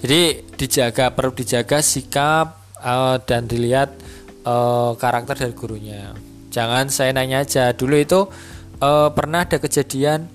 Jadi 0.05 0.45
dijaga 0.61 1.09
perlu 1.09 1.33
dijaga 1.33 1.81
sikap 1.81 2.69
uh, 2.85 3.17
dan 3.25 3.49
dilihat 3.49 3.97
uh, 4.45 4.93
karakter 4.93 5.41
dari 5.41 5.57
gurunya. 5.57 6.13
Jangan 6.53 6.93
saya 6.93 7.17
nanya 7.17 7.41
aja. 7.41 7.73
Dulu 7.73 7.97
itu 7.97 8.29
uh, 8.77 9.09
pernah 9.09 9.49
ada 9.49 9.57
kejadian 9.57 10.34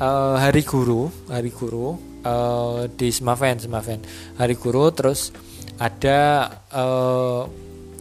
uh, 0.00 0.36
hari 0.36 0.62
guru 0.62 1.08
hari 1.28 1.50
guru 1.52 1.96
uh, 2.24 2.88
di 2.92 3.08
Semaven 3.12 3.56
Semaven. 3.60 4.00
Hari 4.36 4.54
guru 4.56 4.92
terus 4.92 5.32
ada 5.76 6.50
uh, 6.72 7.44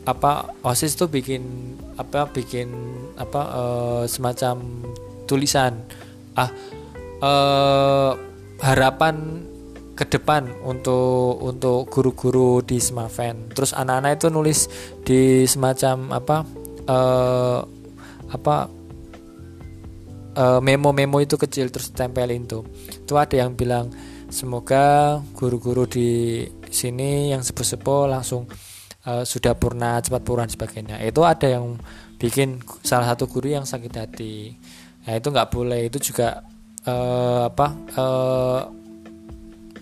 apa 0.06 0.54
osis 0.62 0.94
tuh 0.94 1.10
bikin 1.10 1.76
apa 1.98 2.30
bikin 2.30 2.70
apa 3.18 3.42
uh, 3.52 4.04
semacam 4.06 4.62
tulisan. 5.26 5.82
Ah 6.36 6.52
uh, 7.24 8.12
harapan 8.60 9.44
ke 9.96 10.04
depan 10.12 10.52
untuk 10.68 11.40
untuk 11.40 11.88
guru-guru 11.88 12.60
di 12.60 12.84
Semaven. 12.84 13.56
Terus 13.56 13.72
anak-anak 13.72 14.20
itu 14.20 14.28
nulis 14.28 14.60
di 15.08 15.48
semacam 15.48 16.12
apa 16.12 16.38
uh, 16.92 17.60
apa 18.26 18.75
memo-memo 20.36 21.24
itu 21.24 21.40
kecil 21.40 21.72
terus 21.72 21.92
tempelin 21.96 22.44
tuh. 22.44 22.68
Itu 22.92 23.16
ada 23.16 23.40
yang 23.40 23.56
bilang 23.56 23.92
semoga 24.28 25.18
guru-guru 25.32 25.88
di 25.88 26.44
sini 26.68 27.32
yang 27.32 27.40
sepuh-sepuh 27.40 28.12
langsung 28.12 28.50
uh, 29.08 29.24
sudah 29.24 29.56
purna 29.56 30.02
cepat 30.04 30.22
purna 30.28 30.46
sebagainya. 30.50 31.00
Itu 31.02 31.24
ada 31.24 31.48
yang 31.48 31.80
bikin 32.20 32.60
salah 32.84 33.16
satu 33.16 33.32
guru 33.32 33.56
yang 33.56 33.64
sakit 33.64 33.94
hati. 33.96 34.56
Nah 35.08 35.14
itu 35.16 35.28
nggak 35.32 35.50
boleh. 35.54 35.88
Itu 35.88 36.02
juga 36.02 36.44
uh, 36.90 37.48
apa 37.48 37.68
uh, 37.96 38.62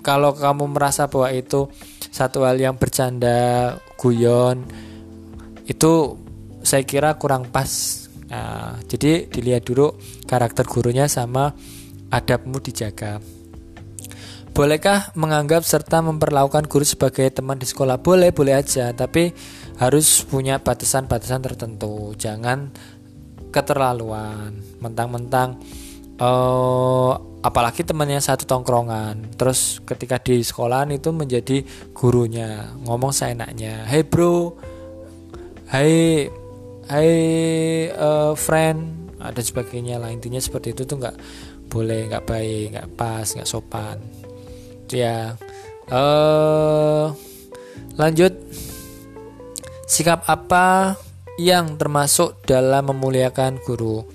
kalau 0.03 0.35
kamu 0.35 0.75
merasa 0.75 1.07
bahwa 1.07 1.31
itu 1.31 1.71
satu 2.11 2.43
hal 2.43 2.59
yang 2.59 2.75
bercanda 2.75 3.73
guyon 3.95 4.67
itu 5.63 6.19
saya 6.59 6.83
kira 6.83 7.15
kurang 7.15 7.47
pas 7.47 8.02
nah, 8.33 8.73
jadi 8.89 9.29
dilihat 9.29 9.69
dulu 9.69 9.93
karakter 10.25 10.65
gurunya 10.65 11.05
sama 11.05 11.53
adabmu 12.09 12.57
dijaga 12.57 13.21
Bolehkah 14.53 15.09
menganggap 15.17 15.65
serta 15.65 16.05
memperlakukan 16.05 16.69
guru 16.69 16.85
sebagai 16.85 17.25
teman 17.33 17.57
di 17.57 17.65
sekolah? 17.65 17.97
Boleh, 18.05 18.29
boleh 18.29 18.53
aja, 18.53 18.93
tapi 18.93 19.33
harus 19.81 20.21
punya 20.29 20.61
batasan-batasan 20.61 21.41
tertentu. 21.41 22.13
Jangan 22.13 22.69
keterlaluan, 23.49 24.53
mentang-mentang 24.77 25.57
uh, 26.21 27.17
apalagi 27.41 27.81
temannya 27.81 28.21
satu 28.21 28.45
tongkrongan. 28.45 29.33
Terus 29.33 29.81
ketika 29.89 30.21
di 30.21 30.45
sekolahan 30.45 30.93
itu 30.93 31.09
menjadi 31.09 31.65
gurunya, 31.97 32.77
ngomong 32.85 33.09
seenaknya. 33.09 33.89
Hey 33.89 34.05
bro, 34.05 34.53
hey, 35.73 36.29
hey 36.89 37.91
uh, 37.93 38.33
friend, 38.33 39.11
ada 39.21 39.39
sebagainya 39.39 39.99
lah. 39.99 40.11
Intinya 40.11 40.39
seperti 40.39 40.75
itu 40.75 40.83
tuh 40.83 40.99
nggak 40.99 41.17
boleh, 41.71 42.11
nggak 42.11 42.25
baik, 42.27 42.65
nggak 42.75 42.89
pas, 42.97 43.27
nggak 43.27 43.49
sopan. 43.49 43.97
Ya. 44.93 45.37
Uh, 45.89 47.13
lanjut. 47.97 48.35
Sikap 49.89 50.25
apa 50.25 50.97
yang 51.37 51.77
termasuk 51.77 52.41
dalam 52.45 52.89
memuliakan 52.89 53.61
guru? 53.61 54.05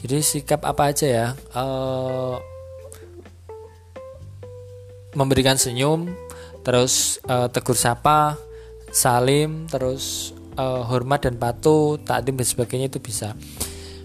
Jadi 0.00 0.18
sikap 0.24 0.64
apa 0.64 0.92
aja 0.92 1.06
ya? 1.06 1.28
Uh, 1.52 2.40
memberikan 5.12 5.60
senyum 5.60 6.08
terus 6.64 7.20
uh, 7.28 7.50
tegur 7.52 7.76
sapa 7.76 8.38
salim 8.88 9.68
terus 9.68 10.32
uh, 10.56 10.82
hormat 10.86 11.28
dan 11.28 11.36
patuh 11.36 12.00
takdim 12.02 12.38
dan 12.38 12.46
sebagainya 12.46 12.86
itu 12.92 12.98
bisa. 12.98 13.34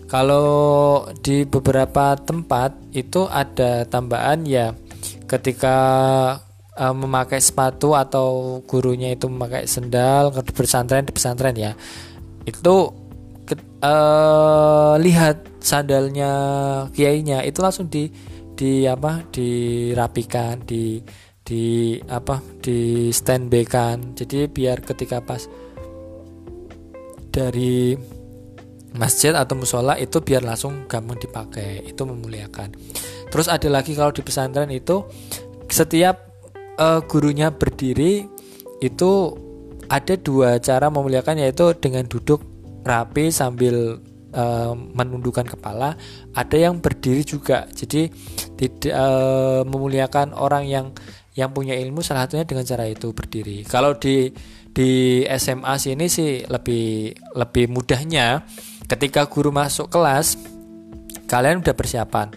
Kalau 0.07 1.03
di 1.19 1.43
beberapa 1.43 2.15
tempat 2.15 2.75
itu 2.95 3.27
ada 3.27 3.83
tambahan 3.83 4.47
ya 4.47 4.71
ketika 5.27 5.77
uh, 6.79 6.95
memakai 6.95 7.43
sepatu 7.43 7.91
atau 7.91 8.59
gurunya 8.63 9.11
itu 9.11 9.27
memakai 9.27 9.67
sendal 9.67 10.31
ke 10.31 10.41
pesantren 10.55 11.03
di 11.03 11.11
pesantren 11.11 11.55
ya 11.59 11.75
itu 12.47 12.75
uh, 13.83 14.95
lihat 14.95 15.59
sandalnya 15.59 16.31
kiainya 16.95 17.43
itu 17.43 17.59
langsung 17.59 17.91
di 17.91 18.07
di 18.57 18.87
apa 18.87 19.27
dirapikan 19.29 20.63
di 20.63 21.03
di 21.47 21.95
apa 22.11 22.43
di 22.59 23.07
standby 23.13 23.63
kan. 23.63 24.17
Jadi 24.17 24.51
biar 24.51 24.83
ketika 24.83 25.23
pas 25.23 25.47
dari 27.37 27.93
masjid 28.97 29.37
atau 29.37 29.53
musola 29.53 29.93
itu 30.01 30.17
biar 30.25 30.41
langsung 30.41 30.89
gampang 30.89 31.21
dipakai 31.21 31.85
itu 31.85 32.01
memuliakan 32.01 32.73
Terus 33.27 33.47
ada 33.51 33.67
lagi 33.67 33.93
kalau 33.93 34.15
di 34.15 34.23
pesantren 34.23 34.71
itu 34.71 35.03
setiap 35.67 36.31
uh, 36.79 37.03
gurunya 37.03 37.51
berdiri 37.51 38.23
itu 38.79 39.11
ada 39.87 40.15
dua 40.19 40.59
cara 40.63 40.87
memuliakan 40.87 41.43
yaitu 41.43 41.75
dengan 41.79 42.07
duduk 42.07 42.43
rapi 42.87 43.31
sambil 43.31 43.99
uh, 44.31 44.73
menundukkan 44.75 45.47
kepala. 45.47 45.99
Ada 46.35 46.71
yang 46.71 46.79
berdiri 46.79 47.23
juga. 47.27 47.67
Jadi 47.71 48.07
tidak 48.55 48.95
uh, 48.95 49.61
memuliakan 49.67 50.31
orang 50.35 50.63
yang 50.67 50.85
yang 51.37 51.53
punya 51.53 51.77
ilmu 51.77 52.01
salah 52.01 52.25
satunya 52.25 52.49
dengan 52.49 52.65
cara 52.65 52.89
itu 52.89 53.13
berdiri. 53.13 53.61
Kalau 53.69 53.93
di 53.93 54.33
di 54.73 55.21
SMA 55.37 55.73
sini 55.77 56.09
sih 56.09 56.41
lebih 56.49 57.13
lebih 57.37 57.69
mudahnya 57.69 58.41
ketika 58.89 59.29
guru 59.29 59.53
masuk 59.53 59.93
kelas 59.93 60.33
kalian 61.29 61.61
udah 61.61 61.77
persiapan 61.77 62.33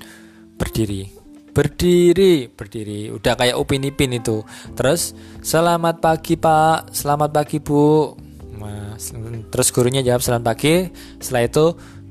berdiri. 0.61 1.09
Berdiri 1.51 2.53
berdiri. 2.53 3.09
Udah 3.09 3.41
kayak 3.41 3.57
upin 3.57 3.89
ipin 3.89 4.21
itu. 4.21 4.45
Terus 4.77 5.17
selamat 5.41 6.05
pagi 6.05 6.37
pak. 6.37 6.93
Selamat 6.93 7.33
pagi 7.33 7.57
bu. 7.57 8.15
Mas, 8.61 9.17
terus 9.49 9.73
gurunya 9.73 10.05
jawab 10.05 10.21
selamat 10.21 10.45
pagi. 10.45 10.93
Setelah 11.17 11.49
itu 11.49 11.67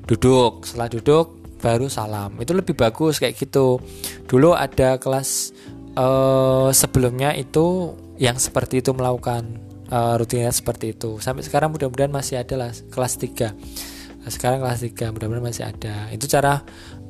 duduk. 0.10 0.66
Setelah 0.66 0.90
duduk 0.90 1.26
baru 1.62 1.86
salam. 1.92 2.34
Itu 2.42 2.58
lebih 2.58 2.74
bagus 2.74 3.22
kayak 3.22 3.38
gitu. 3.38 3.78
Dulu 4.26 4.58
ada 4.58 4.98
kelas 4.98 5.54
uh, 6.00 6.72
sebelumnya 6.72 7.36
itu 7.36 8.00
yang 8.16 8.40
seperti 8.40 8.80
itu 8.80 8.96
melakukan 8.96 9.60
uh, 9.92 10.16
rutinitas 10.16 10.64
seperti 10.64 10.96
itu 10.96 11.20
sampai 11.20 11.44
sekarang 11.44 11.76
mudah-mudahan 11.76 12.12
masih 12.12 12.40
ada 12.40 12.56
lah 12.56 12.72
kelas 12.72 13.20
3 13.20 14.32
sekarang 14.32 14.64
kelas 14.64 14.88
3 14.88 15.12
mudah-mudahan 15.12 15.44
masih 15.44 15.64
ada 15.68 16.08
itu 16.16 16.24
cara 16.32 16.64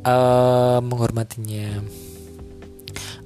uh, 0.03 0.79
menghormatinya. 0.83 1.83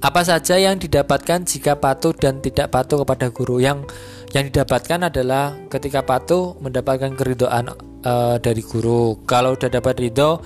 Apa 0.04 0.20
saja 0.20 0.60
yang 0.60 0.76
didapatkan 0.76 1.48
jika 1.48 1.80
patuh 1.80 2.12
dan 2.12 2.44
tidak 2.44 2.68
patuh 2.68 3.02
kepada 3.02 3.32
guru? 3.32 3.56
Yang 3.62 3.88
yang 4.36 4.50
didapatkan 4.52 5.08
adalah 5.08 5.56
ketika 5.72 6.04
patuh 6.04 6.58
mendapatkan 6.60 7.16
keridoan 7.16 7.72
uh, 8.04 8.36
dari 8.36 8.60
guru. 8.60 9.24
Kalau 9.24 9.56
sudah 9.56 9.80
dapat 9.80 9.96
ridho, 10.04 10.44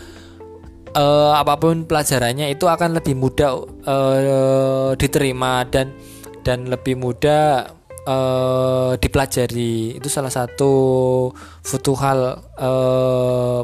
uh, 0.95 1.33
apa 1.37 1.59
pun 1.59 1.85
pelajarannya 1.85 2.53
itu 2.53 2.65
akan 2.65 2.97
lebih 3.01 3.19
mudah 3.19 3.51
uh, 3.85 4.91
diterima 4.95 5.67
dan 5.69 5.93
dan 6.47 6.71
lebih 6.71 6.97
mudah 6.97 7.73
uh, 8.09 8.93
dipelajari. 8.97 9.99
Itu 9.99 10.09
salah 10.09 10.33
satu 10.33 10.73
futuhal 11.61 12.41
uh, 12.57 13.61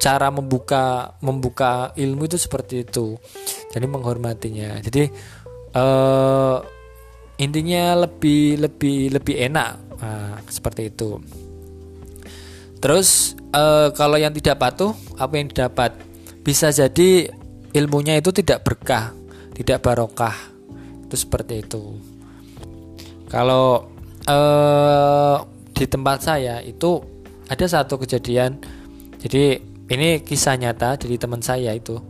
cara 0.00 0.28
membuka 0.34 1.14
membuka 1.20 1.92
ilmu 1.94 2.24
itu 2.26 2.38
seperti 2.40 2.88
itu. 2.88 3.20
Jadi 3.74 3.86
menghormatinya. 3.86 4.80
Jadi 4.80 5.12
uh, 5.76 6.58
intinya 7.40 8.06
lebih 8.06 8.60
lebih 8.60 9.18
lebih 9.18 9.34
enak 9.50 9.70
nah, 10.00 10.38
seperti 10.46 10.92
itu. 10.92 11.18
Terus 12.82 13.38
uh, 13.54 13.94
kalau 13.94 14.18
yang 14.18 14.34
tidak 14.34 14.58
patuh 14.58 14.90
apa 15.14 15.38
yang 15.38 15.46
didapat 15.46 15.94
bisa 16.42 16.74
jadi 16.74 17.30
ilmunya 17.72 18.18
itu 18.18 18.34
tidak 18.34 18.66
berkah 18.66 19.22
tidak 19.52 19.84
barokah. 19.84 20.34
Itu 21.06 21.14
seperti 21.16 21.62
itu. 21.62 21.82
Kalau 23.28 23.88
uh, 24.28 25.36
di 25.72 25.84
tempat 25.88 26.18
saya 26.24 26.60
itu 26.64 27.00
ada 27.48 27.64
satu 27.68 28.00
kejadian. 28.00 28.60
Jadi 29.22 29.60
ini 29.92 30.24
kisah 30.24 30.56
nyata 30.58 30.98
dari 30.98 31.16
teman 31.20 31.44
saya 31.44 31.72
itu. 31.76 32.00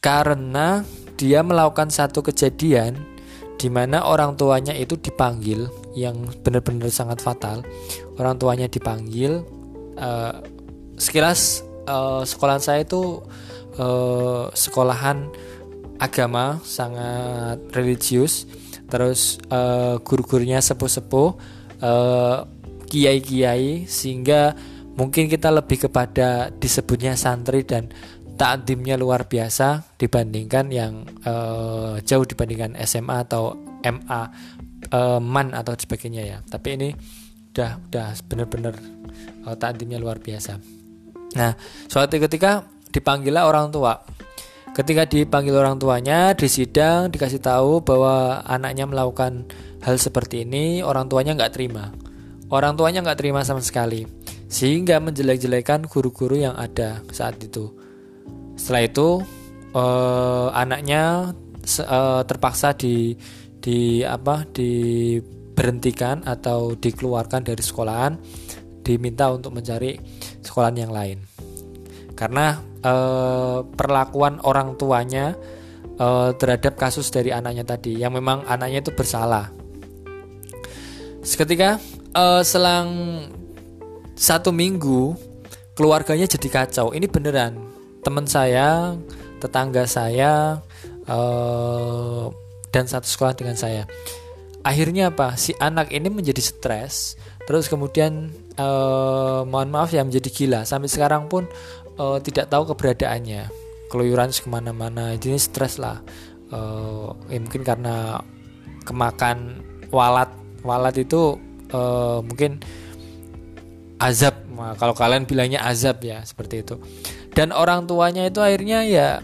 Karena 0.00 0.84
dia 1.14 1.40
melakukan 1.40 1.88
satu 1.88 2.20
kejadian 2.20 2.98
di 3.54 3.70
mana 3.70 4.04
orang 4.04 4.34
tuanya 4.36 4.74
itu 4.74 4.98
dipanggil 4.98 5.70
yang 5.94 6.28
benar-benar 6.44 6.90
sangat 6.90 7.22
fatal. 7.22 7.64
Orang 8.18 8.36
tuanya 8.36 8.68
dipanggil 8.68 9.46
uh, 9.96 10.42
sekilas 10.98 11.64
uh, 11.88 12.22
sekolahan 12.24 12.62
saya 12.62 12.84
itu 12.84 13.22
uh, 13.78 14.50
sekolahan 14.52 15.30
agama 15.98 16.60
sangat 16.62 17.60
religius. 17.72 18.48
Terus 18.84 19.40
uh, 19.50 19.98
guru-gurunya 20.04 20.60
sepuh-sepuh 20.60 21.28
uh, 21.82 22.38
kiai-kiai 22.86 23.88
sehingga 23.88 24.54
mungkin 24.94 25.26
kita 25.26 25.50
lebih 25.50 25.88
kepada 25.88 26.52
disebutnya 26.52 27.18
santri 27.18 27.66
dan 27.66 27.90
takdimnya 28.34 28.94
luar 28.98 29.26
biasa 29.26 29.96
dibandingkan 29.98 30.70
yang 30.70 31.06
uh, 31.26 31.98
jauh 32.02 32.26
dibandingkan 32.26 32.78
SMA 32.86 33.26
atau 33.26 33.56
MA 33.82 34.22
uh, 34.94 35.18
MAN 35.18 35.54
atau 35.56 35.74
sebagainya 35.74 36.22
ya. 36.22 36.38
Tapi 36.44 36.68
ini 36.78 36.88
udah 37.54 37.78
udah 37.90 38.08
benar-benar 38.26 38.74
uh, 39.46 39.56
takdimnya 39.58 39.98
luar 39.98 40.18
biasa 40.18 40.83
nah 41.34 41.54
suatu 41.86 42.16
ketika 42.18 42.66
dipanggillah 42.94 43.44
orang 43.44 43.74
tua. 43.74 43.98
Ketika 44.74 45.06
dipanggil 45.06 45.54
orang 45.54 45.78
tuanya 45.78 46.34
di 46.34 46.50
sidang 46.50 47.06
dikasih 47.06 47.38
tahu 47.38 47.86
bahwa 47.86 48.42
anaknya 48.42 48.90
melakukan 48.90 49.46
hal 49.86 49.94
seperti 49.98 50.42
ini 50.42 50.82
orang 50.82 51.06
tuanya 51.06 51.38
nggak 51.38 51.54
terima. 51.54 51.94
Orang 52.50 52.74
tuanya 52.74 53.02
nggak 53.06 53.18
terima 53.18 53.46
sama 53.46 53.62
sekali 53.62 54.02
sehingga 54.50 54.98
menjelek-jelekan 54.98 55.86
guru-guru 55.86 56.42
yang 56.42 56.58
ada 56.58 57.06
saat 57.14 57.38
itu. 57.38 57.70
Setelah 58.58 58.82
itu 58.82 59.08
uh, 59.78 60.48
anaknya 60.54 61.34
uh, 61.86 62.22
terpaksa 62.26 62.74
di 62.74 63.14
di 63.62 64.02
apa 64.02 64.42
di 64.50 64.70
diberhentikan 65.54 66.26
atau 66.26 66.74
dikeluarkan 66.74 67.46
dari 67.46 67.62
sekolahan 67.62 68.18
diminta 68.84 69.32
untuk 69.32 69.56
mencari 69.56 69.96
sekolahan 70.44 70.76
yang 70.76 70.92
lain. 70.92 71.18
Karena 72.14 72.60
eh, 72.84 73.58
perlakuan 73.64 74.38
orang 74.44 74.76
tuanya 74.76 75.34
eh, 75.96 76.30
terhadap 76.36 76.76
kasus 76.76 77.08
dari 77.08 77.32
anaknya 77.32 77.64
tadi 77.64 77.96
yang 77.96 78.12
memang 78.12 78.44
anaknya 78.44 78.84
itu 78.84 78.92
bersalah. 78.92 79.48
Seketika 81.24 81.80
eh, 82.12 82.42
selang 82.44 82.88
satu 84.14 84.54
minggu 84.54 85.16
keluarganya 85.74 86.28
jadi 86.28 86.48
kacau. 86.62 86.94
Ini 86.94 87.10
beneran 87.10 87.58
teman 88.04 88.28
saya 88.28 88.94
tetangga 89.40 89.84
saya 89.84 90.60
uh, 91.04 92.32
dan 92.72 92.84
satu 92.88 93.08
sekolah 93.08 93.34
dengan 93.36 93.56
saya 93.56 93.84
akhirnya 94.64 95.12
apa? 95.12 95.36
Si 95.36 95.52
anak 95.60 95.92
ini 95.92 96.08
menjadi 96.08 96.40
stres 96.40 97.20
terus 97.44 97.68
kemudian 97.68 98.32
uh, 98.56 99.44
mohon 99.44 99.68
maaf 99.68 99.92
ya 99.92 100.00
menjadi 100.00 100.32
gila. 100.32 100.60
Sampai 100.64 100.88
sekarang 100.88 101.28
pun 101.28 101.44
uh, 102.00 102.18
tidak 102.24 102.48
tahu 102.48 102.72
keberadaannya. 102.72 103.52
Keluyuran 103.92 104.32
ke 104.32 104.48
mana-mana. 104.48 105.14
Ini 105.14 105.38
stres 105.38 105.76
lah. 105.76 106.00
Uh, 106.48 107.12
ya 107.28 107.38
mungkin 107.38 107.62
karena 107.62 108.18
kemakan 108.88 109.60
walat. 109.92 110.32
Walat 110.64 110.96
itu 110.98 111.36
mungkin 112.24 112.62
azab. 113.98 114.46
Nah, 114.54 114.78
kalau 114.78 114.94
kalian 114.94 115.26
bilangnya 115.26 115.60
azab 115.66 116.00
ya 116.06 116.22
seperti 116.22 116.62
itu. 116.62 116.78
Dan 117.34 117.50
orang 117.50 117.90
tuanya 117.90 118.24
itu 118.24 118.38
akhirnya 118.38 118.86
ya 118.86 119.18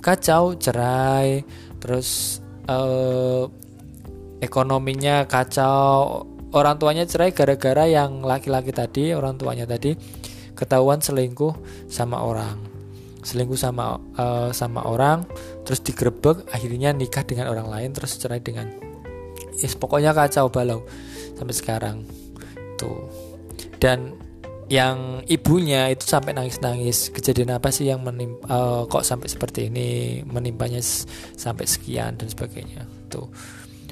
kacau 0.00 0.56
cerai. 0.56 1.42
Terus 1.82 2.38
ekonominya 4.40 5.28
kacau. 5.28 6.26
Orang 6.50 6.82
tuanya 6.82 7.06
cerai 7.06 7.30
gara-gara 7.30 7.86
yang 7.86 8.26
laki-laki 8.26 8.74
tadi 8.74 9.14
orang 9.14 9.38
tuanya 9.38 9.70
tadi 9.70 9.94
ketahuan 10.58 10.98
selingkuh 10.98 11.54
sama 11.86 12.26
orang. 12.26 12.58
Selingkuh 13.22 13.54
sama 13.54 14.02
uh, 14.18 14.50
sama 14.50 14.82
orang 14.82 15.22
terus 15.62 15.78
digerebek 15.84 16.50
akhirnya 16.50 16.90
nikah 16.90 17.22
dengan 17.22 17.52
orang 17.52 17.70
lain 17.70 17.94
terus 17.94 18.18
cerai 18.18 18.42
dengan 18.42 18.66
yes, 19.54 19.78
pokoknya 19.78 20.10
kacau 20.10 20.50
balau 20.50 20.82
sampai 21.38 21.54
sekarang. 21.54 21.96
Tuh. 22.74 23.06
Dan 23.78 24.18
yang 24.66 25.22
ibunya 25.30 25.86
itu 25.86 26.02
sampai 26.02 26.34
nangis-nangis. 26.34 27.14
Kejadian 27.14 27.54
apa 27.54 27.70
sih 27.70 27.86
yang 27.86 28.02
menimpa 28.02 28.42
uh, 28.50 28.82
kok 28.90 29.06
sampai 29.06 29.30
seperti 29.30 29.70
ini? 29.70 30.18
Menimpanya 30.26 30.82
sampai 31.38 31.70
sekian 31.70 32.18
dan 32.18 32.26
sebagainya. 32.26 32.90
Tuh 33.06 33.30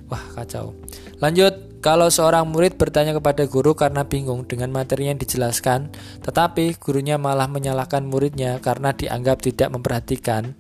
wah 0.09 0.25
kacau. 0.35 0.75
Lanjut 1.23 1.81
kalau 1.85 2.11
seorang 2.11 2.49
murid 2.51 2.75
bertanya 2.75 3.15
kepada 3.15 3.47
guru 3.47 3.79
karena 3.79 4.03
bingung 4.03 4.43
dengan 4.49 4.75
materi 4.75 5.09
yang 5.09 5.21
dijelaskan 5.21 5.95
tetapi 6.27 6.75
gurunya 6.77 7.17
malah 7.17 7.47
menyalahkan 7.47 8.03
muridnya 8.03 8.59
karena 8.59 8.91
dianggap 8.91 9.39
tidak 9.45 9.71
memperhatikan 9.71 10.59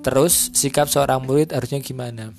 terus 0.00 0.54
sikap 0.54 0.86
seorang 0.86 1.26
murid 1.26 1.50
harusnya 1.50 1.82
gimana? 1.82 2.30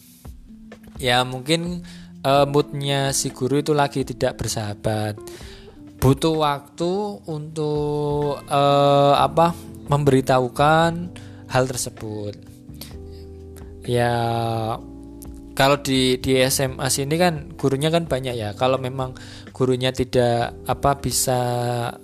Ya 1.01 1.25
mungkin 1.25 1.81
uh, 2.21 2.45
moodnya 2.45 3.11
si 3.11 3.33
guru 3.33 3.59
itu 3.61 3.73
lagi 3.73 4.05
tidak 4.05 4.37
bersahabat. 4.37 5.17
Butuh 6.01 6.33
waktu 6.41 6.93
untuk 7.29 8.41
uh, 8.49 9.15
apa 9.17 9.53
memberitahukan 9.89 10.91
hal 11.49 11.63
tersebut. 11.67 12.37
Ya 13.85 14.13
kalau 15.51 15.79
di 15.83 16.17
di 16.23 16.39
SMA 16.47 16.87
sini 16.87 17.15
kan 17.19 17.51
gurunya 17.59 17.91
kan 17.91 18.07
banyak 18.07 18.35
ya 18.35 18.49
kalau 18.55 18.79
memang 18.79 19.13
gurunya 19.51 19.91
tidak 19.91 20.55
apa 20.65 20.97
bisa 20.97 21.39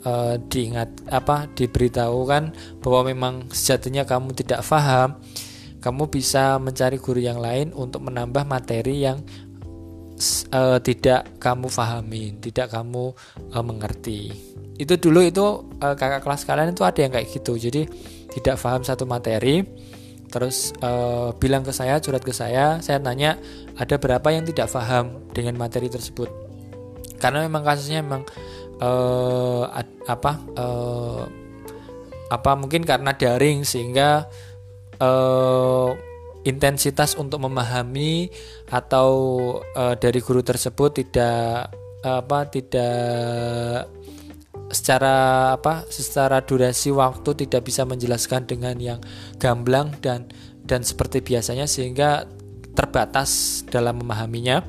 uh, 0.04 0.36
diingat 0.36 1.08
apa 1.08 1.48
diberitahukan 1.56 2.44
bahwa 2.84 3.02
memang 3.08 3.34
sejatinya 3.50 4.04
kamu 4.04 4.36
tidak 4.36 4.62
paham 4.68 5.18
kamu 5.80 6.10
bisa 6.12 6.60
mencari 6.60 7.00
guru 7.00 7.22
yang 7.24 7.40
lain 7.40 7.72
untuk 7.72 8.04
menambah 8.04 8.44
materi 8.44 9.08
yang 9.08 9.24
uh, 10.52 10.80
tidak 10.82 11.38
kamu 11.38 11.68
pahami, 11.70 12.36
tidak 12.42 12.74
kamu 12.74 13.14
uh, 13.54 13.64
mengerti. 13.64 14.34
Itu 14.78 14.98
dulu 14.98 15.26
itu 15.26 15.46
uh, 15.82 15.96
kakak 15.98 16.22
kelas 16.26 16.46
kalian 16.46 16.74
itu 16.74 16.84
ada 16.86 17.00
yang 17.02 17.14
kayak 17.14 17.28
gitu. 17.30 17.58
Jadi 17.58 17.86
tidak 18.34 18.62
paham 18.62 18.86
satu 18.86 19.06
materi, 19.10 19.66
terus 20.28 20.76
uh, 20.84 21.32
bilang 21.40 21.64
ke 21.64 21.72
saya, 21.72 22.00
curhat 22.04 22.24
ke 22.24 22.36
saya, 22.36 22.84
saya 22.84 23.00
tanya 23.00 23.40
ada 23.80 23.96
berapa 23.96 24.28
yang 24.32 24.44
tidak 24.44 24.68
paham 24.72 25.24
dengan 25.32 25.56
materi 25.56 25.88
tersebut. 25.88 26.28
Karena 27.18 27.44
memang 27.48 27.64
kasusnya 27.66 28.04
memang 28.06 28.28
uh, 28.84 29.66
apa 30.06 30.32
uh, 30.54 31.24
apa 32.28 32.52
mungkin 32.60 32.84
karena 32.84 33.16
daring 33.16 33.64
sehingga 33.64 34.28
uh, 35.00 35.90
intensitas 36.44 37.16
untuk 37.16 37.44
memahami 37.44 38.30
atau 38.72 39.10
uh, 39.76 39.96
dari 39.96 40.20
guru 40.24 40.44
tersebut 40.44 41.04
tidak 41.04 41.72
apa 42.08 42.48
tidak 42.48 43.90
secara 44.68 45.56
apa 45.56 45.88
secara 45.88 46.44
durasi 46.44 46.92
waktu 46.92 47.48
tidak 47.48 47.72
bisa 47.72 47.88
menjelaskan 47.88 48.44
dengan 48.44 48.76
yang 48.80 49.00
gamblang 49.40 49.96
dan 50.04 50.28
dan 50.68 50.84
seperti 50.84 51.24
biasanya 51.24 51.64
sehingga 51.66 52.28
terbatas 52.76 53.64
dalam 53.68 54.04
memahaminya. 54.04 54.62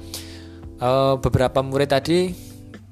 Uh, 0.78 1.18
beberapa 1.18 1.58
murid 1.58 1.90
tadi 1.90 2.30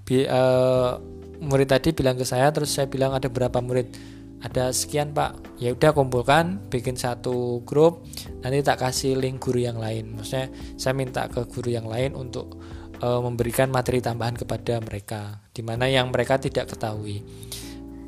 bi, 0.02 0.26
uh, 0.26 0.98
murid 1.38 1.70
tadi 1.70 1.94
bilang 1.94 2.18
ke 2.18 2.26
saya 2.26 2.50
terus 2.50 2.74
saya 2.74 2.90
bilang 2.90 3.14
ada 3.14 3.30
berapa 3.30 3.62
murid 3.62 3.94
ada 4.42 4.74
sekian 4.74 5.14
pak. 5.14 5.38
Ya 5.62 5.72
udah 5.72 5.94
kumpulkan 5.94 6.66
bikin 6.68 6.98
satu 6.98 7.62
grup 7.62 8.02
nanti 8.42 8.60
tak 8.66 8.82
kasih 8.82 9.14
link 9.14 9.38
guru 9.38 9.62
yang 9.62 9.78
lain. 9.78 10.18
Maksudnya 10.18 10.50
saya 10.74 10.92
minta 10.98 11.30
ke 11.30 11.46
guru 11.46 11.70
yang 11.70 11.86
lain 11.86 12.18
untuk 12.18 12.58
uh, 13.02 13.20
memberikan 13.20 13.68
materi 13.72 14.00
tambahan 14.00 14.36
kepada 14.36 14.80
mereka 14.80 15.42
di 15.50 15.60
mana 15.64 15.88
yang 15.90 16.12
mereka 16.12 16.40
tidak 16.40 16.70
ketahui 16.72 17.24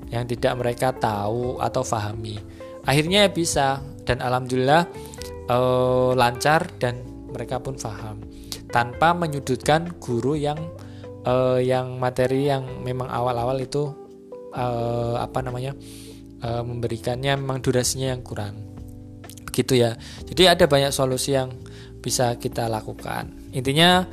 yang 0.08 0.24
tidak 0.24 0.52
mereka 0.56 0.94
tahu 0.96 1.60
atau 1.60 1.82
pahami 1.84 2.40
akhirnya 2.88 3.28
ya 3.28 3.30
bisa 3.32 3.66
dan 4.08 4.24
alhamdulillah 4.24 4.88
uh, 5.52 6.12
lancar 6.16 6.68
dan 6.80 7.04
mereka 7.28 7.60
pun 7.60 7.76
paham 7.76 8.24
tanpa 8.68 9.16
menyudutkan 9.16 9.96
guru 10.00 10.36
yang 10.36 10.60
uh, 11.24 11.60
yang 11.60 11.96
materi 11.96 12.48
yang 12.48 12.84
memang 12.84 13.08
awal-awal 13.08 13.56
itu 13.60 13.92
uh, 14.52 15.16
apa 15.20 15.40
namanya 15.44 15.76
uh, 16.44 16.62
memberikannya 16.64 17.36
memang 17.36 17.64
durasinya 17.64 18.12
yang 18.12 18.22
kurang. 18.22 18.54
Begitu 19.48 19.80
ya. 19.80 19.96
Jadi 20.28 20.42
ada 20.46 20.64
banyak 20.68 20.92
solusi 20.94 21.34
yang 21.34 21.50
bisa 21.98 22.36
kita 22.38 22.70
lakukan. 22.70 23.50
Intinya 23.50 24.06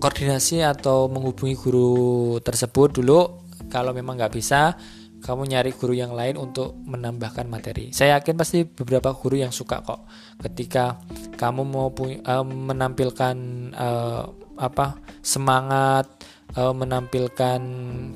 koordinasi 0.00 0.64
atau 0.64 1.06
menghubungi 1.12 1.54
guru 1.60 1.92
tersebut 2.40 2.98
dulu 2.98 3.44
kalau 3.68 3.92
memang 3.92 4.16
nggak 4.16 4.34
bisa 4.34 4.74
kamu 5.20 5.52
nyari 5.52 5.70
guru 5.76 5.92
yang 5.92 6.16
lain 6.16 6.40
untuk 6.40 6.80
menambahkan 6.80 7.44
materi. 7.44 7.92
Saya 7.92 8.16
yakin 8.18 8.40
pasti 8.40 8.64
beberapa 8.64 9.12
guru 9.12 9.36
yang 9.36 9.52
suka 9.52 9.84
kok 9.84 10.08
ketika 10.40 10.96
kamu 11.36 11.62
mau 11.68 11.92
uh, 11.92 12.44
menampilkan 12.44 13.36
uh, 13.76 14.24
apa 14.56 14.96
semangat, 15.20 16.08
uh, 16.56 16.72
menampilkan 16.72 17.60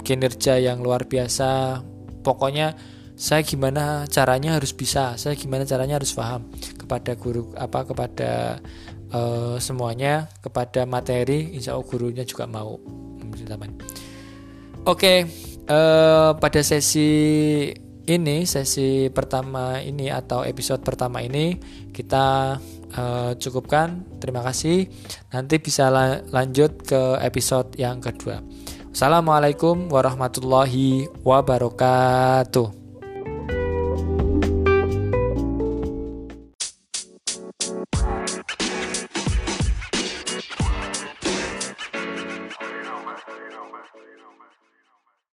kinerja 0.01 0.57
yang 0.57 0.81
luar 0.81 1.05
biasa. 1.05 1.85
Pokoknya 2.25 2.73
saya 3.15 3.47
gimana 3.47 4.11
caranya 4.11 4.59
harus 4.59 4.75
bisa 4.75 5.15
saya 5.15 5.39
gimana 5.39 5.63
caranya 5.63 6.03
harus 6.03 6.11
paham 6.19 6.51
kepada 6.75 7.15
guru 7.15 7.55
apa 7.55 7.87
kepada 7.87 8.59
uh, 9.13 9.57
semuanya 9.61 10.31
kepada 10.41 10.87
materi 10.89 11.53
insya 11.53 11.77
Allah 11.77 11.87
gurunya 11.89 12.25
juga 12.25 12.49
mau 12.49 12.79
memberitahukan 13.21 13.71
oke 14.85 15.01
okay, 15.01 15.19
eh, 15.65 16.31
pada 16.37 16.61
sesi 16.61 17.11
ini 18.05 18.45
sesi 18.45 19.09
pertama 19.09 19.81
ini 19.81 20.13
atau 20.13 20.45
episode 20.45 20.85
pertama 20.85 21.25
ini 21.25 21.57
kita 21.89 22.59
uh, 22.95 23.33
cukupkan. 23.39 24.05
Terima 24.21 24.45
kasih. 24.45 24.89
Nanti 25.33 25.57
bisa 25.57 25.89
la 25.89 26.21
lanjut 26.29 26.85
ke 26.85 27.19
episode 27.23 27.75
yang 27.81 28.05
kedua. 28.05 28.45
Assalamualaikum 28.95 29.91
warahmatullahi 29.91 31.11
wabarakatuh 31.27 32.84